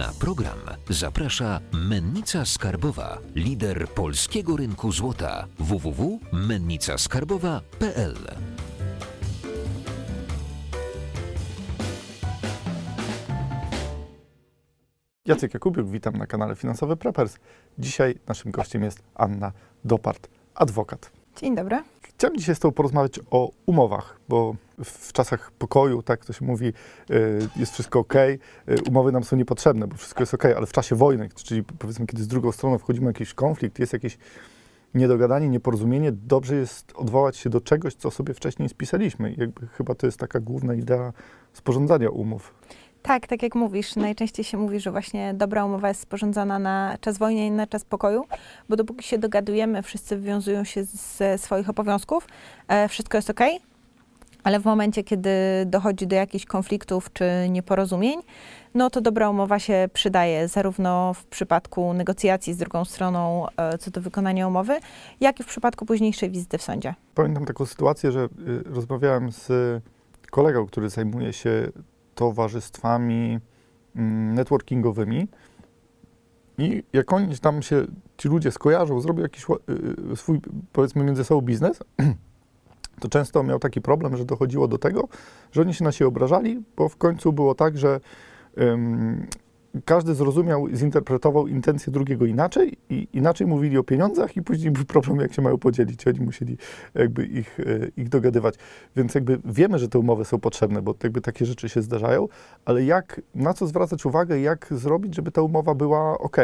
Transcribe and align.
Na 0.00 0.12
program 0.18 0.58
zaprasza 0.88 1.60
Mennica 1.72 2.44
Skarbowa, 2.44 3.18
lider 3.34 3.88
polskiego 3.88 4.56
rynku 4.56 4.92
złota 4.92 5.46
www.mennicaskarbowa.pl. 5.58 8.16
Jacek 15.26 15.54
Jakubiuk, 15.54 15.88
witam 15.88 16.16
na 16.16 16.26
kanale 16.26 16.56
Finansowy 16.56 16.96
Preppers. 16.96 17.36
Dzisiaj 17.78 18.18
naszym 18.26 18.50
gościem 18.50 18.82
jest 18.82 19.02
Anna 19.14 19.52
Dopart, 19.84 20.28
adwokat. 20.54 21.19
Dzień 21.36 21.54
dobry. 21.54 21.82
Chciałem 22.02 22.36
dzisiaj 22.36 22.54
z 22.54 22.58
Tobą 22.58 22.72
porozmawiać 22.72 23.20
o 23.30 23.50
umowach, 23.66 24.20
bo 24.28 24.54
w 24.84 25.12
czasach 25.12 25.50
pokoju, 25.50 26.02
tak 26.02 26.24
to 26.24 26.32
się 26.32 26.44
mówi, 26.44 26.66
y, 26.66 27.48
jest 27.56 27.72
wszystko 27.72 27.98
ok, 27.98 28.14
umowy 28.88 29.12
nam 29.12 29.24
są 29.24 29.36
niepotrzebne, 29.36 29.86
bo 29.86 29.96
wszystko 29.96 30.22
jest 30.22 30.34
ok, 30.34 30.44
ale 30.44 30.66
w 30.66 30.72
czasie 30.72 30.96
wojny, 30.96 31.28
czyli 31.34 31.62
powiedzmy, 31.62 32.06
kiedy 32.06 32.22
z 32.22 32.28
drugą 32.28 32.52
stroną 32.52 32.78
wchodzimy 32.78 33.06
w 33.06 33.14
jakiś 33.14 33.34
konflikt, 33.34 33.78
jest 33.78 33.92
jakieś 33.92 34.18
niedogadanie, 34.94 35.48
nieporozumienie, 35.48 36.12
dobrze 36.12 36.56
jest 36.56 36.92
odwołać 36.96 37.36
się 37.36 37.50
do 37.50 37.60
czegoś, 37.60 37.94
co 37.94 38.10
sobie 38.10 38.34
wcześniej 38.34 38.68
spisaliśmy. 38.68 39.32
I 39.32 39.40
jakby 39.40 39.66
chyba 39.66 39.94
to 39.94 40.06
jest 40.06 40.18
taka 40.18 40.40
główna 40.40 40.74
idea 40.74 41.12
sporządzania 41.52 42.10
umów. 42.10 42.54
Tak, 43.02 43.26
tak 43.26 43.42
jak 43.42 43.54
mówisz, 43.54 43.96
najczęściej 43.96 44.44
się 44.44 44.58
mówi, 44.58 44.80
że 44.80 44.90
właśnie 44.90 45.34
dobra 45.34 45.64
umowa 45.64 45.88
jest 45.88 46.00
sporządzana 46.00 46.58
na 46.58 46.96
czas 47.00 47.18
wojny 47.18 47.46
i 47.46 47.50
na 47.50 47.66
czas 47.66 47.84
pokoju, 47.84 48.24
bo 48.68 48.76
dopóki 48.76 49.04
się 49.04 49.18
dogadujemy, 49.18 49.82
wszyscy 49.82 50.16
wywiązują 50.16 50.64
się 50.64 50.84
ze 50.84 51.38
swoich 51.38 51.70
obowiązków, 51.70 52.26
e, 52.68 52.88
wszystko 52.88 53.18
jest 53.18 53.30
ok, 53.30 53.40
ale 54.44 54.60
w 54.60 54.64
momencie, 54.64 55.04
kiedy 55.04 55.30
dochodzi 55.66 56.06
do 56.06 56.16
jakichś 56.16 56.44
konfliktów 56.44 57.12
czy 57.12 57.24
nieporozumień, 57.48 58.20
no 58.74 58.90
to 58.90 59.00
dobra 59.00 59.30
umowa 59.30 59.58
się 59.58 59.88
przydaje 59.92 60.48
zarówno 60.48 61.14
w 61.14 61.24
przypadku 61.24 61.92
negocjacji 61.92 62.54
z 62.54 62.56
drugą 62.56 62.84
stroną 62.84 63.46
e, 63.56 63.78
co 63.78 63.90
do 63.90 64.00
wykonania 64.00 64.48
umowy, 64.48 64.78
jak 65.20 65.40
i 65.40 65.42
w 65.42 65.46
przypadku 65.46 65.86
późniejszej 65.86 66.30
wizyty 66.30 66.58
w 66.58 66.62
sądzie. 66.62 66.94
Pamiętam 67.14 67.44
taką 67.44 67.66
sytuację, 67.66 68.12
że 68.12 68.20
y, 68.24 68.28
rozmawiałem 68.66 69.32
z 69.32 69.48
kolegą, 70.30 70.66
który 70.66 70.88
zajmuje 70.88 71.32
się 71.32 71.68
towarzystwami 72.20 73.38
mm, 73.96 74.34
networkingowymi. 74.34 75.28
I 76.58 76.82
jak 76.92 77.12
oni 77.12 77.38
tam 77.38 77.62
się, 77.62 77.86
ci 78.16 78.28
ludzie 78.28 78.50
skojarzą, 78.50 79.00
zrobią 79.00 79.22
jakiś 79.22 79.44
y, 80.12 80.16
swój, 80.16 80.40
powiedzmy, 80.72 81.04
między 81.04 81.24
sobą 81.24 81.40
biznes, 81.40 81.82
to 83.00 83.08
często 83.08 83.42
miał 83.42 83.58
taki 83.58 83.80
problem, 83.80 84.16
że 84.16 84.24
dochodziło 84.24 84.68
do 84.68 84.78
tego, 84.78 85.08
że 85.52 85.60
oni 85.60 85.74
się 85.74 85.84
na 85.84 85.92
siebie 85.92 86.08
obrażali, 86.08 86.62
bo 86.76 86.88
w 86.88 86.96
końcu 86.96 87.32
było 87.32 87.54
tak, 87.54 87.78
że 87.78 88.00
każdy 89.84 90.14
zrozumiał, 90.14 90.68
zinterpretował 90.72 91.46
intencje 91.46 91.92
drugiego 91.92 92.26
inaczej 92.26 92.76
i 92.90 93.08
inaczej 93.12 93.46
mówili 93.46 93.78
o 93.78 93.84
pieniądzach 93.84 94.36
i 94.36 94.42
później 94.42 94.70
był 94.70 94.84
problem, 94.84 95.20
jak 95.20 95.34
się 95.34 95.42
mają 95.42 95.58
podzielić. 95.58 96.06
Oni 96.06 96.20
musieli 96.20 96.56
jakby 96.94 97.26
ich, 97.26 97.60
e, 97.60 97.88
ich 97.96 98.08
dogadywać. 98.08 98.54
Więc 98.96 99.14
jakby 99.14 99.38
wiemy, 99.44 99.78
że 99.78 99.88
te 99.88 99.98
umowy 99.98 100.24
są 100.24 100.38
potrzebne, 100.38 100.82
bo 100.82 100.94
jakby 101.02 101.20
takie 101.20 101.46
rzeczy 101.46 101.68
się 101.68 101.82
zdarzają, 101.82 102.28
ale 102.64 102.84
jak, 102.84 103.20
na 103.34 103.54
co 103.54 103.66
zwracać 103.66 104.06
uwagę, 104.06 104.40
jak 104.40 104.66
zrobić, 104.70 105.14
żeby 105.14 105.30
ta 105.30 105.42
umowa 105.42 105.74
była 105.74 106.18
ok? 106.18 106.36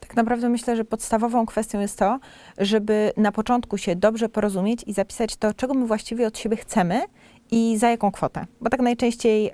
Tak 0.00 0.16
naprawdę 0.16 0.48
myślę, 0.48 0.76
że 0.76 0.84
podstawową 0.84 1.46
kwestią 1.46 1.80
jest 1.80 1.98
to, 1.98 2.18
żeby 2.58 3.12
na 3.16 3.32
początku 3.32 3.78
się 3.78 3.96
dobrze 3.96 4.28
porozumieć 4.28 4.82
i 4.86 4.92
zapisać 4.92 5.36
to, 5.36 5.54
czego 5.54 5.74
my 5.74 5.86
właściwie 5.86 6.26
od 6.26 6.38
siebie 6.38 6.56
chcemy 6.56 7.02
i 7.50 7.78
za 7.78 7.90
jaką 7.90 8.12
kwotę. 8.12 8.46
Bo 8.60 8.70
tak 8.70 8.80
najczęściej 8.80 9.50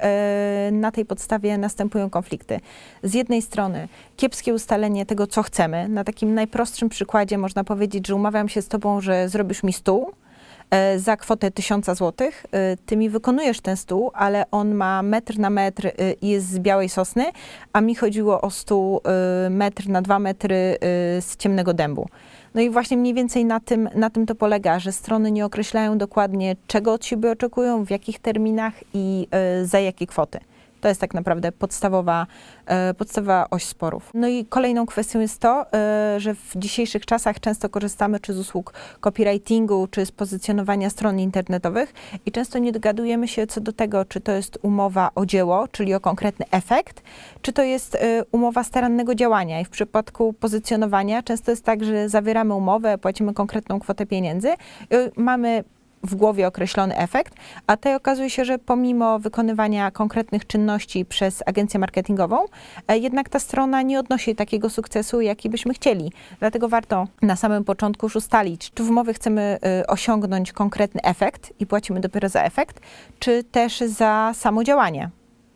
y, 0.69 0.73
na 0.73 0.91
tej 0.91 1.05
podstawie 1.05 1.59
następują 1.59 2.11
konflikty. 2.11 2.61
Z 3.03 3.15
jednej 3.15 3.43
strony 3.43 3.89
kiepskie 4.17 4.55
ustalenie 4.55 5.07
tego, 5.07 5.27
co 5.27 5.43
chcemy. 5.43 5.89
Na 5.89 6.05
takim 6.05 6.35
najprostszym 6.35 6.89
przykładzie 6.89 7.39
można 7.39 7.65
powiedzieć, 7.65 8.07
że 8.07 8.15
umawiam 8.15 8.49
się 8.49 8.63
z 8.63 8.69
tobą, 8.69 9.01
że 9.01 9.29
zrobisz 9.29 9.63
mi 9.63 9.73
stół 9.73 10.13
e, 10.71 10.99
za 10.99 11.17
kwotę 11.17 11.51
1000 11.51 11.87
zł. 11.87 12.13
E, 12.53 12.77
ty 12.77 12.97
mi 12.97 13.11
wykonujesz 13.11 13.61
ten 13.61 13.77
stół, 13.77 14.11
ale 14.15 14.45
on 14.51 14.75
ma 14.75 15.03
metr 15.03 15.39
na 15.39 15.51
metr 15.51 15.91
i 16.23 16.29
jest 16.29 16.51
z 16.51 16.59
białej 16.59 16.89
sosny, 16.89 17.25
a 17.73 17.81
mi 17.81 17.95
chodziło 17.95 18.41
o 18.41 18.51
stół 18.51 19.01
metr 19.51 19.89
na 19.89 20.03
dwa 20.03 20.19
metry 20.19 20.77
z 21.21 21.37
ciemnego 21.37 21.75
dębu. 21.75 22.09
No 22.55 22.61
i 22.61 22.71
właśnie 22.71 22.97
mniej 22.97 23.15
więcej 23.15 23.45
na 23.45 23.61
tym, 23.61 23.89
na 23.95 24.11
tym 24.11 24.27
to 24.27 24.35
polega, 24.35 24.79
że 24.79 24.93
strony 24.93 25.33
nie 25.33 25.47
określają 25.47 25.99
dokładnie, 25.99 26.57
czego 26.67 26.93
od 26.93 27.05
siebie 27.05 27.31
oczekują, 27.31 27.85
w 27.85 27.91
jakich 27.91 28.19
terminach 28.19 28.75
i 28.95 29.27
y, 29.63 29.67
za 29.67 29.81
jakie 29.81 30.07
kwoty. 30.07 30.39
To 30.81 30.89
jest 30.89 31.01
tak 31.01 31.15
naprawdę 31.15 31.53
podstawowa, 31.53 32.27
e, 32.67 32.95
podstawowa 32.95 33.47
oś 33.51 33.65
sporów. 33.65 34.11
No 34.15 34.29
i 34.29 34.45
kolejną 34.45 34.87
kwestią 34.87 35.21
jest 35.21 35.39
to, 35.39 35.73
e, 35.73 36.21
że 36.21 36.35
w 36.35 36.53
dzisiejszych 36.57 37.07
czasach 37.07 37.41
często 37.41 37.69
korzystamy 37.69 38.21
czy 38.21 38.35
z 38.35 38.39
usług 38.39 38.73
copywritingu, 39.01 39.87
czy 39.87 40.07
z 40.07 40.13
pozycjonowania 40.13 40.91
stron 40.91 41.19
internetowych 41.19 41.93
i 42.27 42.33
często 42.33 42.59
nie 42.59 42.73
dogadujemy 42.73 43.29
się 43.29 43.47
co 43.47 43.61
do 43.61 43.73
tego, 43.73 44.05
czy 44.05 44.21
to 44.21 44.33
jest 44.33 44.59
umowa 44.63 45.11
o 45.15 45.27
dzieło, 45.27 45.69
czyli 45.69 45.95
o 45.95 46.01
konkretny 46.01 46.47
efekt, 46.51 47.03
czy 47.43 47.53
to 47.53 47.63
jest 47.63 47.95
e, 47.95 48.25
umowa 48.33 48.65
starannego 48.65 49.15
działania. 49.15 49.61
I 49.61 49.65
w 49.65 49.71
przypadku 49.71 50.33
pozycjonowania 50.33 51.23
często 51.23 51.51
jest 51.51 51.65
tak, 51.65 51.85
że 51.85 52.09
zawieramy 52.09 52.55
umowę, 52.55 52.99
płacimy 52.99 53.35
konkretną 53.35 53.81
kwotę 53.81 54.07
pieniędzy, 54.07 54.49
mamy 55.17 55.65
w 56.03 56.15
głowie 56.15 56.47
określony 56.47 56.97
efekt, 56.97 57.35
a 57.67 57.77
tutaj 57.77 57.95
okazuje 57.95 58.31
się, 58.31 58.45
że 58.45 58.59
pomimo 58.59 59.19
wykonywania 59.19 59.91
konkretnych 59.91 60.47
czynności 60.47 61.05
przez 61.05 61.43
agencję 61.47 61.81
marketingową, 61.81 62.45
e, 62.89 62.99
jednak 62.99 63.29
ta 63.29 63.39
strona 63.39 63.83
nie 63.83 64.01
odnosi 64.01 64.35
takiego 64.35 64.71
sukcesu, 64.71 65.21
jaki 65.21 65.51
byśmy 65.51 65.75
chcieli. 65.75 66.13
Dlatego 66.41 66.69
warto 66.69 67.07
na 67.23 67.37
samym 67.37 67.65
początku 67.65 68.07
już 68.07 68.17
ustalić, 68.17 68.71
czy 68.75 68.83
w 68.83 68.91
umowie 68.91 69.15
chcemy 69.15 69.59
e, 69.63 69.87
osiągnąć 69.87 70.53
konkretny 70.53 71.03
efekt 71.03 71.53
i 71.61 71.67
płacimy 71.67 72.01
dopiero 72.01 72.29
za 72.29 72.43
efekt, 72.43 72.81
czy 73.19 73.45
też 73.45 73.81
za 73.81 74.33
samo 74.35 74.65
działanie. 74.65 75.11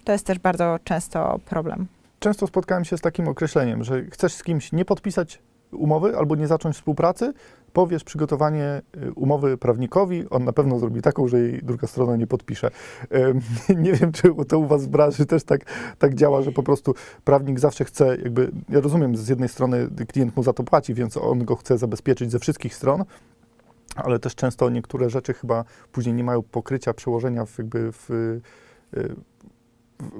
To 0.04 0.12
jest 0.12 0.27
też 0.27 0.38
bardzo 0.38 0.78
często 0.84 1.41
problem. 1.44 1.87
Często 2.19 2.47
spotkałem 2.47 2.84
się 2.84 2.99
z 2.99 3.00
takim 3.00 3.28
określeniem, 3.28 3.84
że 3.84 4.04
chcesz 4.04 4.33
z 4.34 4.43
kimś 4.43 4.72
nie 4.72 4.84
podpisać 4.84 5.38
umowy 5.72 6.16
albo 6.16 6.37
nie 6.37 6.47
zacząć 6.47 6.77
współpracy, 6.77 7.33
powiesz 7.74 8.04
przygotowanie 8.04 8.82
y, 8.96 9.12
umowy 9.12 9.58
prawnikowi, 9.58 10.24
on 10.30 10.44
na 10.44 10.52
pewno 10.52 10.78
zrobi 10.78 11.02
taką, 11.02 11.28
że 11.28 11.40
jej 11.40 11.60
druga 11.62 11.86
strona 11.86 12.16
nie 12.16 12.26
podpisze. 12.26 12.70
Nie 13.84 13.92
wiem, 13.92 14.12
czy 14.12 14.34
to 14.48 14.58
u 14.58 14.66
was 14.66 14.86
w 14.86 14.88
branży 14.88 15.26
też 15.26 15.44
tak, 15.44 15.60
tak 15.98 16.14
działa, 16.14 16.42
że 16.42 16.52
po 16.52 16.62
prostu 16.62 16.94
prawnik 17.24 17.60
zawsze 17.60 17.84
chce, 17.84 18.06
jakby, 18.06 18.52
ja 18.68 18.80
rozumiem, 18.80 19.16
z 19.16 19.28
jednej 19.28 19.48
strony 19.48 19.88
klient 20.08 20.36
mu 20.36 20.42
za 20.42 20.52
to 20.52 20.64
płaci, 20.64 20.94
więc 20.94 21.16
on 21.16 21.44
go 21.44 21.56
chce 21.56 21.78
zabezpieczyć 21.78 22.30
ze 22.30 22.38
wszystkich 22.38 22.74
stron, 22.74 23.04
ale 23.96 24.18
też 24.18 24.34
często 24.34 24.70
niektóre 24.70 25.10
rzeczy 25.10 25.34
chyba 25.34 25.64
później 25.92 26.14
nie 26.14 26.24
mają 26.24 26.42
pokrycia, 26.42 26.94
przełożenia 26.94 27.44
w, 27.44 27.58
jakby 27.58 27.92
w, 27.92 28.10
y, 28.10 28.41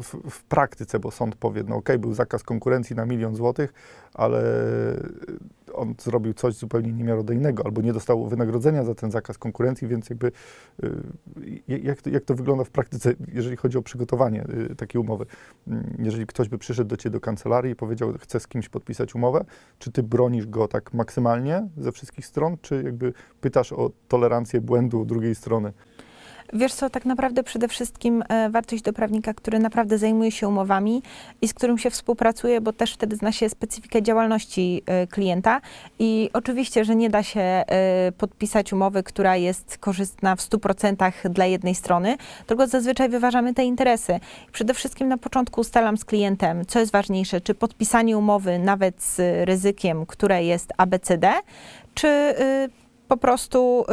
w, 0.03 0.31
w, 0.31 0.43
praktyce, 0.43 0.99
bo 0.99 1.11
sąd 1.11 1.37
powie, 1.37 1.63
no 1.69 1.77
ok, 1.77 1.89
był 1.99 2.15
zakaz 2.15 2.43
konkurencji 2.43 2.97
na 2.97 3.07
milion 3.07 3.35
złotych, 3.35 3.73
ale 4.15 4.43
on 5.77 5.95
zrobił 5.99 6.35
coś 6.35 6.55
zupełnie 6.55 6.93
niemiarodajnego, 6.93 7.67
albo 7.67 7.83
nie 7.83 7.93
dostał 7.93 8.29
wynagrodzenia 8.29 8.85
za 8.85 8.95
ten 8.95 9.11
zakaz 9.11 9.39
konkurencji, 9.39 9.89
więc 9.89 10.11
jakby 10.11 10.33
y, 10.85 11.63
jak 11.67 12.03
to, 12.03 12.11
jak 12.11 12.25
to 12.25 12.35
wygląda 12.35 12.65
w 12.65 12.71
praktyce, 12.71 13.15
jeżeli 13.33 13.57
chodzi 13.57 13.79
o 13.79 13.83
przygotowanie 13.83 14.45
y, 14.71 14.77
takiej 14.77 15.01
umowy? 15.01 15.27
Mm, 15.69 15.97
jeżeli 15.99 16.27
ktoś 16.27 16.49
by 16.49 16.59
przyszedł 16.59 16.89
do 16.89 16.97
ciebie 16.97 17.13
do 17.13 17.21
kancelarii 17.21 17.73
i 17.73 17.77
powiedział, 17.77 18.13
chce 18.21 18.41
z 18.41 18.49
kimś 18.49 18.69
podpisać 18.69 19.15
umowę, 19.15 19.45
czy 19.79 19.93
ty 19.93 20.03
bronisz 20.03 20.47
go 20.47 20.69
tak 20.69 20.95
maksymalnie 20.95 21.69
ze 21.77 21.93
wszystkich 21.93 22.27
stron, 22.27 22.57
czy 22.63 22.83
jakby 22.83 23.13
pytasz 23.41 23.73
o 23.73 23.91
tolerancję 24.09 24.61
błędu 24.61 25.05
drugiej 25.05 25.35
strony? 25.35 25.73
Wiesz 26.53 26.75
co, 26.75 26.91
tak 26.91 27.05
naprawdę 27.05 27.43
przede 27.43 27.69
wszystkim 27.69 28.25
e, 28.29 28.51
wartość 28.51 28.83
do 28.83 28.93
prawnika, 28.93 29.35
który 29.35 29.59
naprawdę 29.59 29.99
zajmuje 29.99 30.31
się 30.31 30.49
umowami 30.49 31.03
i 31.43 31.49
z 31.49 31.55
którym 31.55 31.79
się 31.79 31.91
współpracuje, 31.91 32.61
bo 32.61 32.73
też 32.73 32.95
wtedy 32.95 33.17
zna 33.17 33.33
się 33.33 33.49
specyfikę 33.49 34.03
działalności 34.03 34.83
e, 34.87 35.07
klienta 35.07 35.61
i 35.99 36.31
oczywiście, 36.33 36.85
że 36.85 36.97
nie 36.97 37.11
da 37.11 37.23
się 37.23 37.41
e, 37.41 37.65
podpisać 38.19 38.73
umowy, 38.73 39.03
która 39.03 39.37
jest 39.37 39.79
korzystna 39.79 40.37
w 40.37 40.41
100% 40.41 41.29
dla 41.29 41.47
jednej 41.47 41.75
strony, 41.75 42.17
tylko 42.47 42.67
zazwyczaj 42.67 43.09
wyważamy 43.09 43.55
te 43.55 43.65
interesy. 43.65 44.21
Przede 44.53 44.75
wszystkim 44.75 45.09
na 45.09 45.19
początku 45.19 45.61
ustalam 45.61 45.97
z 45.97 46.05
klientem, 46.05 46.67
co 46.67 46.81
jest 46.81 46.93
ważniejsze, 46.93 47.41
czy 47.41 47.55
podpisanie 47.55 48.19
umowy 48.19 48.59
nawet 48.59 49.03
z 49.03 49.47
ryzykiem, 49.49 50.07
które 50.07 50.45
jest 50.45 50.73
ABCD, 50.77 51.33
czy 51.95 52.09
y, 52.09 52.69
po 53.09 53.17
prostu 53.17 53.85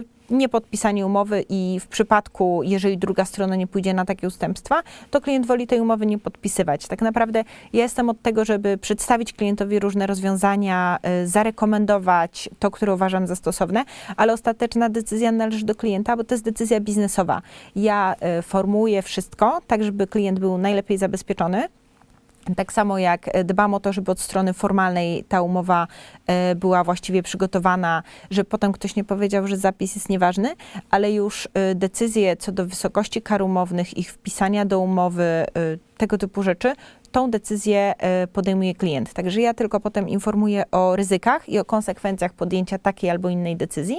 y, 0.00 0.19
niepodpisanie 0.30 1.06
umowy 1.06 1.44
i 1.48 1.80
w 1.80 1.86
przypadku, 1.86 2.62
jeżeli 2.64 2.98
druga 2.98 3.24
strona 3.24 3.56
nie 3.56 3.66
pójdzie 3.66 3.94
na 3.94 4.04
takie 4.04 4.26
ustępstwa, 4.26 4.82
to 5.10 5.20
klient 5.20 5.46
woli 5.46 5.66
tej 5.66 5.80
umowy 5.80 6.06
nie 6.06 6.18
podpisywać. 6.18 6.86
Tak 6.86 7.02
naprawdę 7.02 7.44
ja 7.72 7.82
jestem 7.82 8.10
od 8.10 8.22
tego, 8.22 8.44
żeby 8.44 8.78
przedstawić 8.78 9.32
klientowi 9.32 9.78
różne 9.78 10.06
rozwiązania, 10.06 10.98
y, 11.22 11.26
zarekomendować 11.26 12.48
to, 12.58 12.70
które 12.70 12.94
uważam 12.94 13.26
za 13.26 13.36
stosowne, 13.36 13.84
ale 14.16 14.32
ostateczna 14.32 14.88
decyzja 14.88 15.32
należy 15.32 15.64
do 15.64 15.74
klienta, 15.74 16.16
bo 16.16 16.24
to 16.24 16.34
jest 16.34 16.44
decyzja 16.44 16.80
biznesowa. 16.80 17.42
Ja 17.76 18.14
y, 18.38 18.42
formułuję 18.42 19.02
wszystko 19.02 19.60
tak, 19.66 19.84
żeby 19.84 20.06
klient 20.06 20.38
był 20.38 20.58
najlepiej 20.58 20.98
zabezpieczony 20.98 21.68
Tak 22.56 22.72
samo 22.72 22.98
jak 22.98 23.28
e, 23.28 23.44
dbam 23.44 23.74
o 23.74 23.80
to, 23.80 23.92
żeby 23.92 24.10
od 24.10 24.20
strony 24.20 24.52
formalnej 24.52 25.24
ta 25.24 25.42
umowa 25.42 25.86
e, 26.26 26.54
była 26.54 26.84
właściwie 26.84 27.22
przygotowana, 27.22 28.02
żeby 28.30 28.50
potem 28.50 28.72
ktoś 28.72 28.96
nie 28.96 29.04
powiedział, 29.04 29.46
że 29.46 29.56
zapis 29.56 29.94
jest 29.94 30.08
nieważny, 30.08 30.54
ale 30.90 31.12
już 31.12 31.48
e, 31.54 31.74
decyzje 31.74 32.36
co 32.36 32.52
do 32.52 32.66
wysokości 32.66 33.22
kar 33.22 33.42
umownych, 33.42 33.98
ich 33.98 34.12
wpisania 34.12 34.64
do 34.64 34.80
umowy, 34.80 35.46
tego 35.96 36.18
typu 36.18 36.42
rzeczy, 36.42 36.72
tą 37.12 37.30
decyzję 37.30 37.94
podejmuje 38.32 38.74
klient. 38.74 39.12
Także 39.12 39.40
ja 39.40 39.54
tylko 39.54 39.80
potem 39.80 40.08
informuję 40.08 40.64
o 40.70 40.96
ryzykach 40.96 41.48
i 41.48 41.58
o 41.58 41.64
konsekwencjach 41.64 42.32
podjęcia 42.32 42.78
takiej 42.78 43.10
albo 43.10 43.28
innej 43.28 43.56
decyzji. 43.56 43.96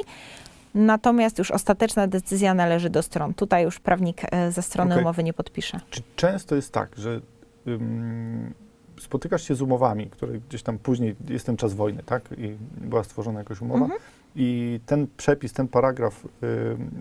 Natomiast 0.75 1.38
już 1.38 1.51
ostateczna 1.51 2.07
decyzja 2.07 2.53
należy 2.53 2.89
do 2.89 3.03
stron. 3.03 3.33
Tutaj 3.33 3.63
już 3.63 3.79
prawnik 3.79 4.21
ze 4.49 4.61
strony 4.61 4.91
Okej. 4.91 5.03
umowy 5.03 5.23
nie 5.23 5.33
podpisze. 5.33 5.79
Czy 5.89 6.01
często 6.15 6.55
jest 6.55 6.71
tak, 6.71 6.95
że 6.97 7.21
spotykasz 9.00 9.44
się 9.48 9.56
z 9.56 9.62
umowami, 9.62 10.08
które 10.10 10.34
gdzieś 10.50 10.63
tam 10.63 10.78
później, 10.80 11.16
jest 11.30 11.46
ten 11.46 11.58
czas 11.58 11.74
wojny, 11.74 12.04
tak? 12.06 12.30
I 12.38 12.56
była 12.81 13.04
stworzona 13.04 13.40
jakaś 13.40 13.62
umowa 13.62 13.81
Mhm. 13.86 14.02
i 14.36 14.80
ten 14.86 15.08
przepis, 15.18 15.54
ten 15.54 15.68
paragraf, 15.68 16.28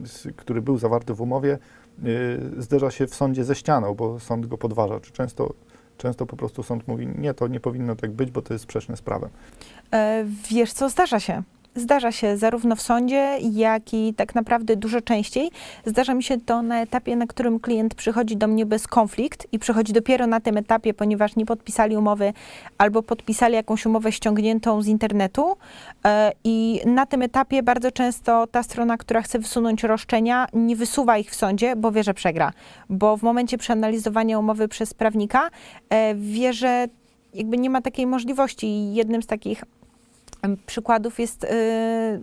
s- 0.04 0.28
który 0.36 0.62
był 0.62 0.78
zawarty 0.78 1.14
w 1.14 1.20
umowie, 1.20 1.58
y, 2.04 2.62
zderza 2.62 2.90
się 2.90 3.06
w 3.06 3.14
sądzie 3.14 3.44
ze 3.44 3.54
ścianą, 3.54 3.94
bo 3.94 4.20
sąd 4.20 4.46
go 4.46 4.58
podważa. 4.58 5.00
Czy 5.00 5.12
często, 5.12 5.54
często 5.98 6.26
po 6.26 6.36
prostu 6.36 6.62
sąd 6.62 6.88
mówi, 6.88 7.06
nie, 7.18 7.34
to 7.34 7.48
nie 7.48 7.60
powinno 7.60 7.96
tak 7.96 8.10
być, 8.10 8.30
bo 8.30 8.42
to 8.42 8.54
jest 8.54 8.64
sprzeczne 8.64 8.96
z 8.96 9.02
prawem. 9.02 9.30
E, 9.92 10.24
Wiesz 10.50 10.72
co, 10.72 10.88
zdarza 10.88 11.20
się. 11.20 11.42
Zdarza 11.74 12.12
się 12.12 12.36
zarówno 12.36 12.76
w 12.76 12.82
sądzie, 12.82 13.38
jak 13.52 13.94
i 13.94 14.14
tak 14.14 14.34
naprawdę 14.34 14.76
dużo 14.76 15.00
częściej. 15.00 15.50
Zdarza 15.86 16.14
mi 16.14 16.22
się 16.22 16.40
to 16.40 16.62
na 16.62 16.80
etapie, 16.80 17.16
na 17.16 17.26
którym 17.26 17.60
klient 17.60 17.94
przychodzi 17.94 18.36
do 18.36 18.46
mnie 18.46 18.66
bez 18.66 18.86
konflikt 18.86 19.46
i 19.52 19.58
przychodzi 19.58 19.92
dopiero 19.92 20.26
na 20.26 20.40
tym 20.40 20.56
etapie, 20.56 20.94
ponieważ 20.94 21.36
nie 21.36 21.46
podpisali 21.46 21.96
umowy 21.96 22.32
albo 22.78 23.02
podpisali 23.02 23.54
jakąś 23.54 23.86
umowę 23.86 24.12
ściągniętą 24.12 24.82
z 24.82 24.86
internetu. 24.86 25.56
E, 26.04 26.32
I 26.44 26.80
na 26.86 27.06
tym 27.06 27.22
etapie 27.22 27.62
bardzo 27.62 27.90
często 27.90 28.46
ta 28.46 28.62
strona, 28.62 28.96
która 28.96 29.22
chce 29.22 29.38
wysunąć 29.38 29.82
roszczenia, 29.82 30.46
nie 30.52 30.76
wysuwa 30.76 31.18
ich 31.18 31.30
w 31.30 31.34
sądzie, 31.34 31.76
bo 31.76 31.92
wie, 31.92 32.02
że 32.02 32.14
przegra. 32.14 32.52
Bo 32.88 33.16
w 33.16 33.22
momencie 33.22 33.58
przeanalizowania 33.58 34.38
umowy 34.38 34.68
przez 34.68 34.94
prawnika 34.94 35.50
e, 35.88 36.14
wie, 36.14 36.52
że 36.52 36.86
jakby 37.34 37.58
nie 37.58 37.70
ma 37.70 37.82
takiej 37.82 38.06
możliwości. 38.06 38.94
Jednym 38.94 39.22
z 39.22 39.26
takich 39.26 39.64
przykładów 40.66 41.20
jest 41.20 41.44
y, 41.44 42.20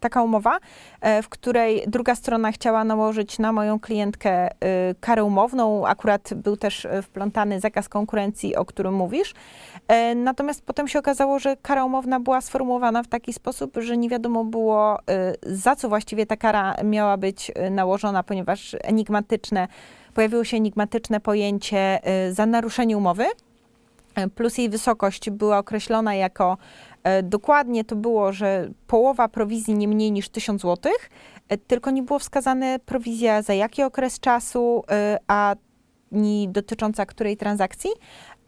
taka 0.00 0.22
umowa, 0.22 0.58
e, 1.00 1.22
w 1.22 1.28
której 1.28 1.84
druga 1.86 2.14
strona 2.14 2.52
chciała 2.52 2.84
nałożyć 2.84 3.38
na 3.38 3.52
moją 3.52 3.80
klientkę 3.80 4.50
y, 4.50 4.54
karę 5.00 5.24
umowną. 5.24 5.86
Akurat 5.86 6.34
był 6.34 6.56
też 6.56 6.84
e, 6.84 7.02
wplątany 7.02 7.60
zakaz 7.60 7.88
konkurencji, 7.88 8.56
o 8.56 8.64
którym 8.64 8.94
mówisz. 8.94 9.34
E, 9.88 10.14
Natomiast 10.14 10.62
potem 10.62 10.88
się 10.88 10.98
okazało, 10.98 11.38
że 11.38 11.56
kara 11.56 11.84
umowna 11.84 12.20
była 12.20 12.40
sformułowana 12.40 13.02
w 13.02 13.08
taki 13.08 13.32
sposób, 13.32 13.76
że 13.76 13.96
nie 13.96 14.08
wiadomo 14.08 14.44
było, 14.44 14.98
y, 14.98 15.56
za 15.56 15.76
co 15.76 15.88
właściwie 15.88 16.26
ta 16.26 16.36
kara 16.36 16.74
miała 16.84 17.16
być 17.16 17.52
nałożona, 17.70 18.22
ponieważ 18.22 18.76
enigmatyczne, 18.82 19.68
pojawiło 20.14 20.44
się 20.44 20.56
enigmatyczne 20.56 21.20
pojęcie 21.20 22.00
za 22.32 22.46
naruszenie 22.46 22.96
umowy 22.96 23.24
plus 24.34 24.58
jej 24.58 24.68
wysokość 24.68 25.30
była 25.30 25.58
określona 25.58 26.14
jako 26.14 26.58
dokładnie 27.22 27.84
to 27.84 27.96
było, 27.96 28.32
że 28.32 28.70
połowa 28.86 29.28
prowizji 29.28 29.74
nie 29.74 29.88
mniej 29.88 30.12
niż 30.12 30.28
1000 30.28 30.62
zł, 30.62 30.92
e, 31.48 31.58
tylko 31.58 31.90
nie 31.90 32.02
było 32.02 32.18
wskazane 32.18 32.78
prowizja 32.78 33.42
za 33.42 33.54
jaki 33.54 33.82
okres 33.82 34.20
czasu, 34.20 34.82
e, 34.90 35.18
a 35.28 35.56
dotycząca 36.48 37.06
której 37.06 37.36
transakcji, 37.36 37.90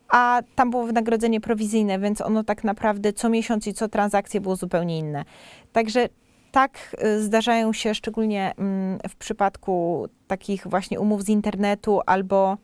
a 0.08 0.43
tam 0.54 0.70
było 0.70 0.84
wynagrodzenie 0.84 1.40
prowizyjne, 1.40 1.99
więc 1.99 2.20
ono 2.20 2.44
tak 2.44 2.64
naprawdę 2.64 3.12
co 3.12 3.28
miesiąc 3.28 3.66
i 3.66 3.75
co 3.75 3.88
transakcje 3.88 4.40
było 4.40 4.56
zupełnie 4.56 4.98
inne. 4.98 5.25
Także 5.72 6.08
tak 6.52 6.96
e, 6.98 7.19
zdarzają 7.20 7.72
się 7.72 7.94
szczególnie 7.94 8.52
mm, 8.56 8.98
w 9.08 9.16
przypadku 9.16 10.06
takich 10.26 10.66
właśnie 10.66 11.00
umów 11.00 11.22
z 11.22 11.28
internetu 11.28 12.00
albo 12.06 12.56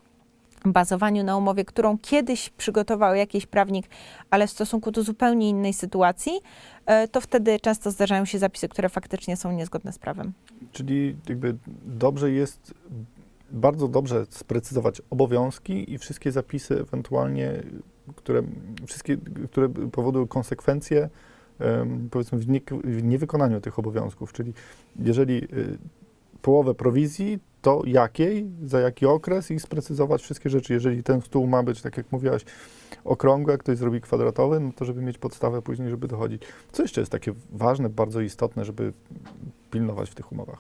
bazowaniu 0.73 1.25
na 1.25 1.37
umowie, 1.37 1.65
którą 1.65 1.99
kiedyś 1.99 2.51
przygotował 2.51 3.15
jakiś 3.15 3.47
prawnik, 3.47 3.87
ale 4.31 4.47
w 4.47 4.51
stosunku 4.51 4.91
do 4.91 5.03
zupełnie 5.03 5.49
innej 5.49 5.73
sytuacji, 5.73 6.33
e, 6.87 7.09
to 7.09 7.21
wtedy 7.21 7.61
często 7.61 7.91
zdarzają 7.91 8.25
się 8.25 8.39
zapisy, 8.39 8.69
które 8.69 8.89
faktycznie 8.89 9.37
są 9.37 9.53
niezgodne 9.53 9.93
z 9.93 9.99
prawem. 9.99 10.33
Czyli 10.73 11.17
jakby 11.29 11.57
dobrze 11.85 12.31
jest 12.31 12.75
bardzo 13.51 13.89
dobrze 13.89 14.27
sprecyzować 14.31 15.03
obowiązki 15.11 15.93
i 15.93 15.99
wszystkie 15.99 16.33
zapisy 16.33 16.81
ewentualnie, 16.81 17.63
które, 18.17 18.43
wszystkie, 18.87 19.17
które 19.51 19.69
powodują 19.69 20.27
konsekwencje 20.27 21.09
powiedzmy 22.11 22.39
w, 22.39 22.49
nie, 22.49 22.61
w 22.85 23.03
niewykonaniu 23.03 23.61
tych 23.61 23.79
obowiązków. 23.79 24.33
Czyli 24.33 24.53
jeżeli 24.97 25.45
y, 25.45 25.79
połowę 26.43 26.75
prowizji, 26.75 27.39
to 27.63 27.83
jakiej, 27.87 28.47
za 28.63 28.81
jaki 28.81 29.07
okres 29.07 29.51
i 29.51 29.61
sprecyzować 29.61 30.23
wszystkie 30.23 30.51
rzeczy. 30.51 30.73
Jeżeli 30.73 31.03
ten 31.03 31.21
stół 31.21 31.47
ma 31.47 31.63
być, 31.63 31.83
tak 31.83 31.97
jak 31.97 32.13
mówiłaś, 32.13 32.45
okrągły, 33.05 33.55
a 33.55 33.57
ktoś 33.57 33.79
zrobi 33.79 34.01
kwadratowy, 34.01 34.61
no 34.61 34.71
to 34.77 34.85
żeby 34.85 35.03
mieć 35.03 35.19
podstawę 35.19 35.63
później, 35.63 35.91
żeby 35.91 36.09
dochodzić. 36.09 36.43
Co 36.73 36.83
jeszcze 36.83 37.01
jest 37.01 37.13
takie 37.13 37.33
ważne, 37.53 37.89
bardzo 37.89 38.21
istotne, 38.21 38.65
żeby 38.65 38.93
pilnować 39.71 40.11
w 40.11 40.15
tych 40.15 40.33
umowach? 40.33 40.59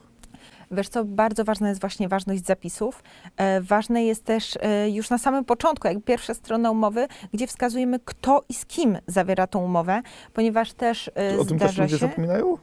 Wiesz 0.70 0.88
co, 0.88 1.04
bardzo 1.04 1.44
ważna 1.44 1.69
jest 1.69 1.81
właśnie 1.81 2.08
ważność 2.08 2.46
zapisów. 2.46 3.02
E, 3.36 3.60
ważne 3.60 4.04
jest 4.04 4.24
też 4.24 4.58
e, 4.60 4.90
już 4.90 5.10
na 5.10 5.19
samym 5.19 5.44
początku, 5.44 5.88
jak 5.88 6.04
pierwsza 6.04 6.34
strona 6.34 6.70
umowy, 6.70 7.06
gdzie 7.32 7.46
wskazujemy, 7.46 7.98
kto 8.04 8.44
i 8.48 8.54
z 8.54 8.66
kim 8.66 8.98
zawiera 9.06 9.46
tą 9.46 9.64
umowę, 9.64 10.00
ponieważ 10.32 10.72
też 10.72 11.10
e, 11.16 11.38
O 11.38 11.44
tym 11.44 11.58
też 11.58 11.70
zdarza 11.70 11.82
ludzie 11.82 11.98
się... 11.98 12.06
zapominają? 12.08 12.58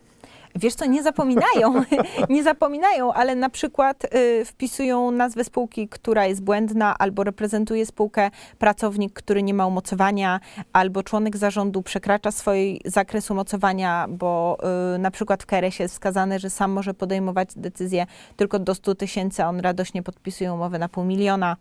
Wiesz 0.56 0.75
co, 0.75 0.86
nie 0.86 1.04
zapominają, 1.04 1.84
nie 2.30 2.44
zapominają, 2.44 3.13
ale 3.13 3.36
na 3.36 3.50
przykład 3.50 4.16
y, 4.16 4.46
wpisują 4.46 5.12
nazwę 5.12 5.44
spółki, 5.44 5.88
która 5.88 6.25
jest 6.25 6.44
błędna, 6.44 6.98
albo 6.98 7.24
reprezentuje 7.24 7.86
spółkę 7.86 8.31
pracownik, 8.60 9.13
który 9.13 9.44
nie 9.44 9.54
ma 9.54 9.68
umocowania, 9.68 10.40
albo 10.74 11.04
członek 11.04 11.38
zarządu 11.38 11.81
przekracza 11.81 12.31
swój 12.31 12.81
zakres 12.86 13.31
umocowania, 13.31 14.06
bo 14.10 14.57
y, 14.96 14.98
na 14.98 15.12
przykład 15.12 15.44
w 15.44 15.46
KRS 15.46 15.80
jest 15.80 15.94
wskazane, 15.94 16.40
że 16.40 16.50
sam 16.50 16.72
może 16.72 16.94
podejmować 16.94 17.50
decyzje 17.56 18.06
tylko 18.36 18.60
do 18.60 18.75
100 18.75 18.96
tysięcy, 18.96 19.44
a 19.44 19.50
on 19.50 19.60
radośnie 19.60 20.04
podpisuje 20.04 20.54
umowę 20.54 20.80
na 20.80 20.90
pół 20.90 21.04
miliona. 21.04 21.57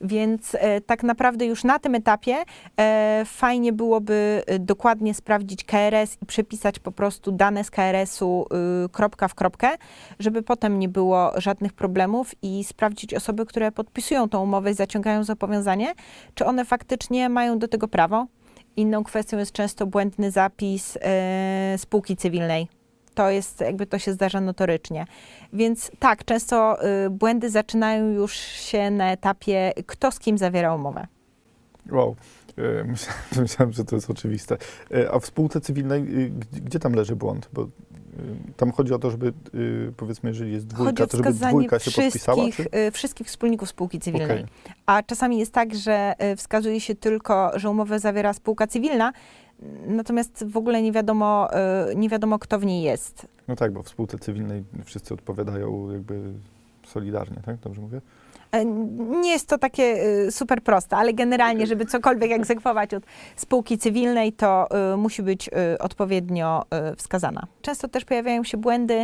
Więc 0.00 0.56
e, 0.58 0.80
tak 0.80 1.02
naprawdę 1.02 1.46
już 1.46 1.64
na 1.64 1.78
tym 1.78 1.94
etapie 1.94 2.36
e, 2.78 3.22
fajnie 3.26 3.72
byłoby 3.72 4.42
e, 4.46 4.58
dokładnie 4.58 5.14
sprawdzić 5.14 5.64
KRS 5.64 6.16
i 6.22 6.26
przepisać 6.26 6.78
po 6.78 6.92
prostu 6.92 7.32
dane 7.32 7.64
z 7.64 7.70
KRS-u 7.70 8.46
y, 8.84 8.88
kropka 8.88 9.28
w 9.28 9.34
kropkę, 9.34 9.68
żeby 10.18 10.42
potem 10.42 10.78
nie 10.78 10.88
było 10.88 11.32
żadnych 11.36 11.72
problemów 11.72 12.34
i 12.42 12.64
sprawdzić 12.64 13.14
osoby, 13.14 13.46
które 13.46 13.72
podpisują 13.72 14.28
tą 14.28 14.42
umowę 14.42 14.70
i 14.70 14.74
zaciągają 14.74 15.24
zobowiązanie, 15.24 15.94
czy 16.34 16.46
one 16.46 16.64
faktycznie 16.64 17.28
mają 17.28 17.58
do 17.58 17.68
tego 17.68 17.88
prawo. 17.88 18.26
Inną 18.76 19.04
kwestią 19.04 19.38
jest 19.38 19.52
często 19.52 19.86
błędny 19.86 20.30
zapis 20.30 20.98
spółki 21.76 22.16
cywilnej. 22.16 22.79
To 23.14 23.30
jest, 23.30 23.60
jakby 23.60 23.86
to 23.86 23.98
się 23.98 24.12
zdarza 24.12 24.40
notorycznie. 24.40 25.06
Więc 25.52 25.90
tak, 25.98 26.24
często 26.24 26.78
y, 27.06 27.10
błędy 27.10 27.50
zaczynają 27.50 28.08
już 28.08 28.32
się 28.34 28.90
na 28.90 29.12
etapie, 29.12 29.72
kto 29.86 30.10
z 30.10 30.18
kim 30.18 30.38
zawiera 30.38 30.74
umowę. 30.74 31.06
Wow. 31.90 32.16
E, 32.58 32.84
Myślałem, 32.84 33.22
myślałem, 33.36 33.72
że 33.72 33.84
to 33.84 33.96
jest 33.96 34.10
oczywiste. 34.10 34.56
E, 34.94 35.12
A 35.12 35.18
w 35.18 35.26
spółce 35.26 35.60
cywilnej, 35.60 36.02
y, 36.02 36.30
gdzie, 36.52 36.78
tam 36.78 36.92
leży 36.92 37.16
błąd? 37.16 37.48
Bo 37.52 37.62
y, 37.62 37.68
tam 38.56 38.72
chodzi 38.72 38.94
o 38.94 38.98
to, 38.98 39.10
żeby 39.10 39.32
powiedzmy, 39.96 40.30
jeżeli 40.30 40.52
jest 40.52 40.66
dwójka, 40.66 41.06
to 41.06 41.16
żeby 41.16 41.32
dwójka 41.32 41.78
się 41.78 41.90
podpisała? 41.90 42.44
Czy? 42.52 42.90
wszystkich, 42.92 43.26
wspólników 43.26 43.68
spółki 43.68 44.00
cywilnej. 44.00 44.36
Okej. 44.36 44.46
A 44.86 45.02
czasami 45.02 45.38
jest 45.38 45.52
tak, 45.52 45.74
że 45.74 46.14
wskazuje 46.36 46.80
się 46.80 46.94
tylko, 46.94 47.58
że 47.58 47.70
umowę 47.70 47.98
zawiera 47.98 48.32
spółka 48.32 48.66
cywilna, 48.66 49.12
natomiast 49.86 50.44
w 50.46 50.56
ogóle 50.56 50.82
nie 50.82 50.92
wiadomo, 50.92 51.48
y, 51.90 51.96
nie 51.96 52.08
wiadomo 52.08 52.38
kto 52.38 52.58
w 52.58 52.64
niej 52.66 52.82
jest. 52.82 53.26
No 53.48 53.56
tak, 53.56 53.72
bo 53.72 53.82
w 53.82 53.88
spółce 53.88 54.18
cywilnej 54.18 54.64
wszyscy 54.84 55.14
odpowiadają 55.14 55.90
jakby 55.92 56.20
solidarnie, 56.86 57.36
tak? 57.46 57.56
Dobrze 57.56 57.80
mówię? 57.80 58.00
E, 58.52 58.64
Nie 59.20 59.30
jest 59.30 59.48
to 59.48 59.58
takie 59.58 60.04
y, 60.26 60.32
super 60.32 60.62
proste, 60.62 60.96
ale 60.96 61.14
generalnie, 61.14 61.66
żeby 61.66 61.86
cokolwiek 61.86 62.32
egzekwować 62.32 62.94
od 62.94 63.02
spółki 63.36 63.78
cywilnej, 63.78 64.32
to 64.32 64.68
y, 64.94 64.96
musi 64.96 65.22
być 65.22 65.50
odpowiednio 65.80 66.62
wskazana. 66.96 67.46
Często 67.62 67.88
też 67.88 68.04
pojawiają 68.04 68.44
się 68.44 68.56
błędy 68.56 68.94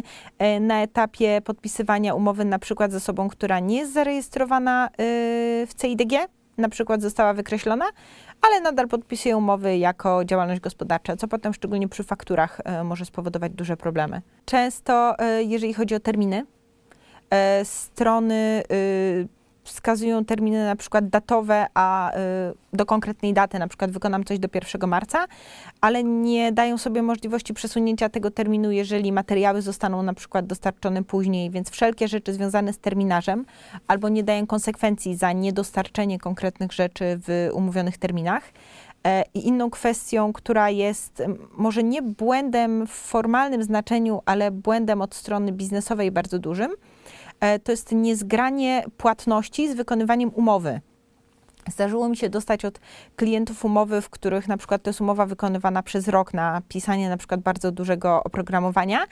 y, 0.56 0.60
na 0.60 0.82
etapie 0.82 1.40
podpisywania 1.44 2.14
umowy 2.14 2.44
na 2.44 2.58
przykład 2.58 2.92
z 2.92 2.94
osobą, 2.94 3.28
która 3.28 3.60
nie 3.60 3.76
jest 3.76 3.92
zarejestrowana 3.92 4.88
w 5.66 5.70
CIDG, 5.80 6.12
na 6.58 6.68
przykład 6.68 7.02
została 7.02 7.34
wykreślona, 7.34 7.84
ale 8.40 8.61
nadal 8.61 8.88
podpisuje 8.88 9.37
umowy 9.37 9.78
jako 9.78 10.25
działalność 10.25 10.61
gospodarcza, 10.61 11.16
co 11.16 11.28
potem 11.28 11.55
szczególnie 11.55 11.88
przy 11.88 12.05
fakturach 12.05 12.61
y, 12.81 12.85
może 12.85 13.05
spowodować 13.05 13.52
duże 13.52 13.76
problemy. 13.76 14.23
Często, 14.45 15.14
y, 15.38 15.45
jeżeli 15.45 15.75
chodzi 15.75 15.95
o 15.95 16.00
terminy, 16.00 16.47
e, 17.31 17.64
strony 17.64 18.62
y, 18.73 19.28
wskazują 19.66 20.25
terminy 20.25 20.64
na 20.64 20.76
przykład 20.76 21.08
datowe, 21.08 21.66
a 21.75 22.12
y, 22.12 22.16
do 22.73 22.87
konkretnej 22.87 23.35
daty, 23.35 23.58
na 23.58 23.68
przykład 23.68 23.90
wykonam 23.90 24.25
coś 24.25 24.38
do 24.38 24.49
1 24.54 24.90
marca, 24.90 25.25
ale 25.80 26.04
nie 26.04 26.52
dają 26.52 26.78
sobie 26.78 27.02
możliwości 27.02 27.54
przesunięcia 27.54 28.08
tego 28.08 28.30
terminu, 28.30 28.70
jeżeli 28.70 29.12
materiały 29.12 29.62
zostaną 29.62 30.02
na 30.02 30.14
przykład 30.14 30.46
dostarczone 30.46 31.04
później, 31.04 31.50
więc 31.50 31.70
wszelkie 31.70 32.08
rzeczy 32.08 32.32
związane 32.32 32.73
z 32.73 32.78
terminarzem 32.78 33.44
albo 33.88 34.08
nie 34.08 34.25
dają 34.25 34.46
konsekwencji 34.46 35.16
za 35.16 35.32
niedostarczenie 35.32 36.18
konkretnych 36.18 36.73
rzeczy 36.73 37.04
w 37.26 37.49
umówionych 37.52 37.99
terminach. 37.99 38.42
E, 39.06 39.25
I 39.35 39.49
inną 39.49 39.70
kwestią, 39.70 40.32
która 40.32 40.70
jest 40.70 41.23
może 41.56 41.82
nie 41.82 42.02
błędem 42.02 42.87
w 42.87 42.90
formalnym 42.90 43.62
znaczeniu, 43.62 44.23
ale 44.25 44.50
błędem 44.50 45.02
od 45.02 45.14
strony 45.14 45.52
biznesowej 45.52 46.11
bardzo 46.11 46.38
dużym, 46.38 46.70
to 47.64 47.73
jest 47.73 47.93
niezgranie 47.93 48.85
płatności 48.97 49.73
z 49.73 49.75
wykonywaniem 49.75 50.31
umowy. 50.35 50.81
Zdarzyło 51.73 52.09
mi 52.09 52.16
się 52.16 52.28
dostać 52.28 52.64
od 52.64 52.81
klientów 53.16 53.64
umowy, 53.64 54.00
w 54.00 54.11
których 54.11 54.49
na 54.49 54.57
przykład 54.57 54.83
to 54.83 54.90
jest 54.90 55.00
umowa 55.00 55.26
wykonywana 55.26 55.83
przez 55.83 56.09
rok 56.09 56.35
na 56.35 56.62
pisanie 56.69 57.09
na 57.09 57.16
przykład 57.16 57.40
bardzo 57.40 57.73
dużego 57.73 58.25
oprogramowania 58.25 59.07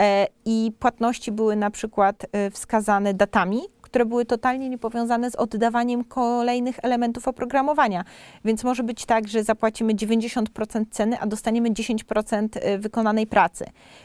e, 0.00 0.26
i 0.44 0.72
płatności 0.78 1.32
były 1.32 1.56
na 1.56 1.70
przykład 1.70 2.26
e, 2.32 2.50
wskazane 2.50 3.14
datami, 3.14 3.60
które 3.82 4.04
były 4.06 4.24
totalnie 4.24 4.68
niepowiązane 4.68 5.30
z 5.30 5.34
oddawaniem 5.34 6.04
kolejnych 6.04 6.76
elementów 6.82 7.28
oprogramowania. 7.28 8.04
Więc 8.44 8.64
może 8.64 8.82
być 8.82 9.06
tak, 9.06 9.28
że 9.28 9.44
zapłacimy 9.44 9.94
90% 9.94 10.84
ceny, 10.90 11.20
a 11.20 11.26
dostaniemy 11.26 11.70
10% 11.70 12.48
e, 12.52 12.78
wykonanej 12.78 13.26
pracy. 13.26 13.64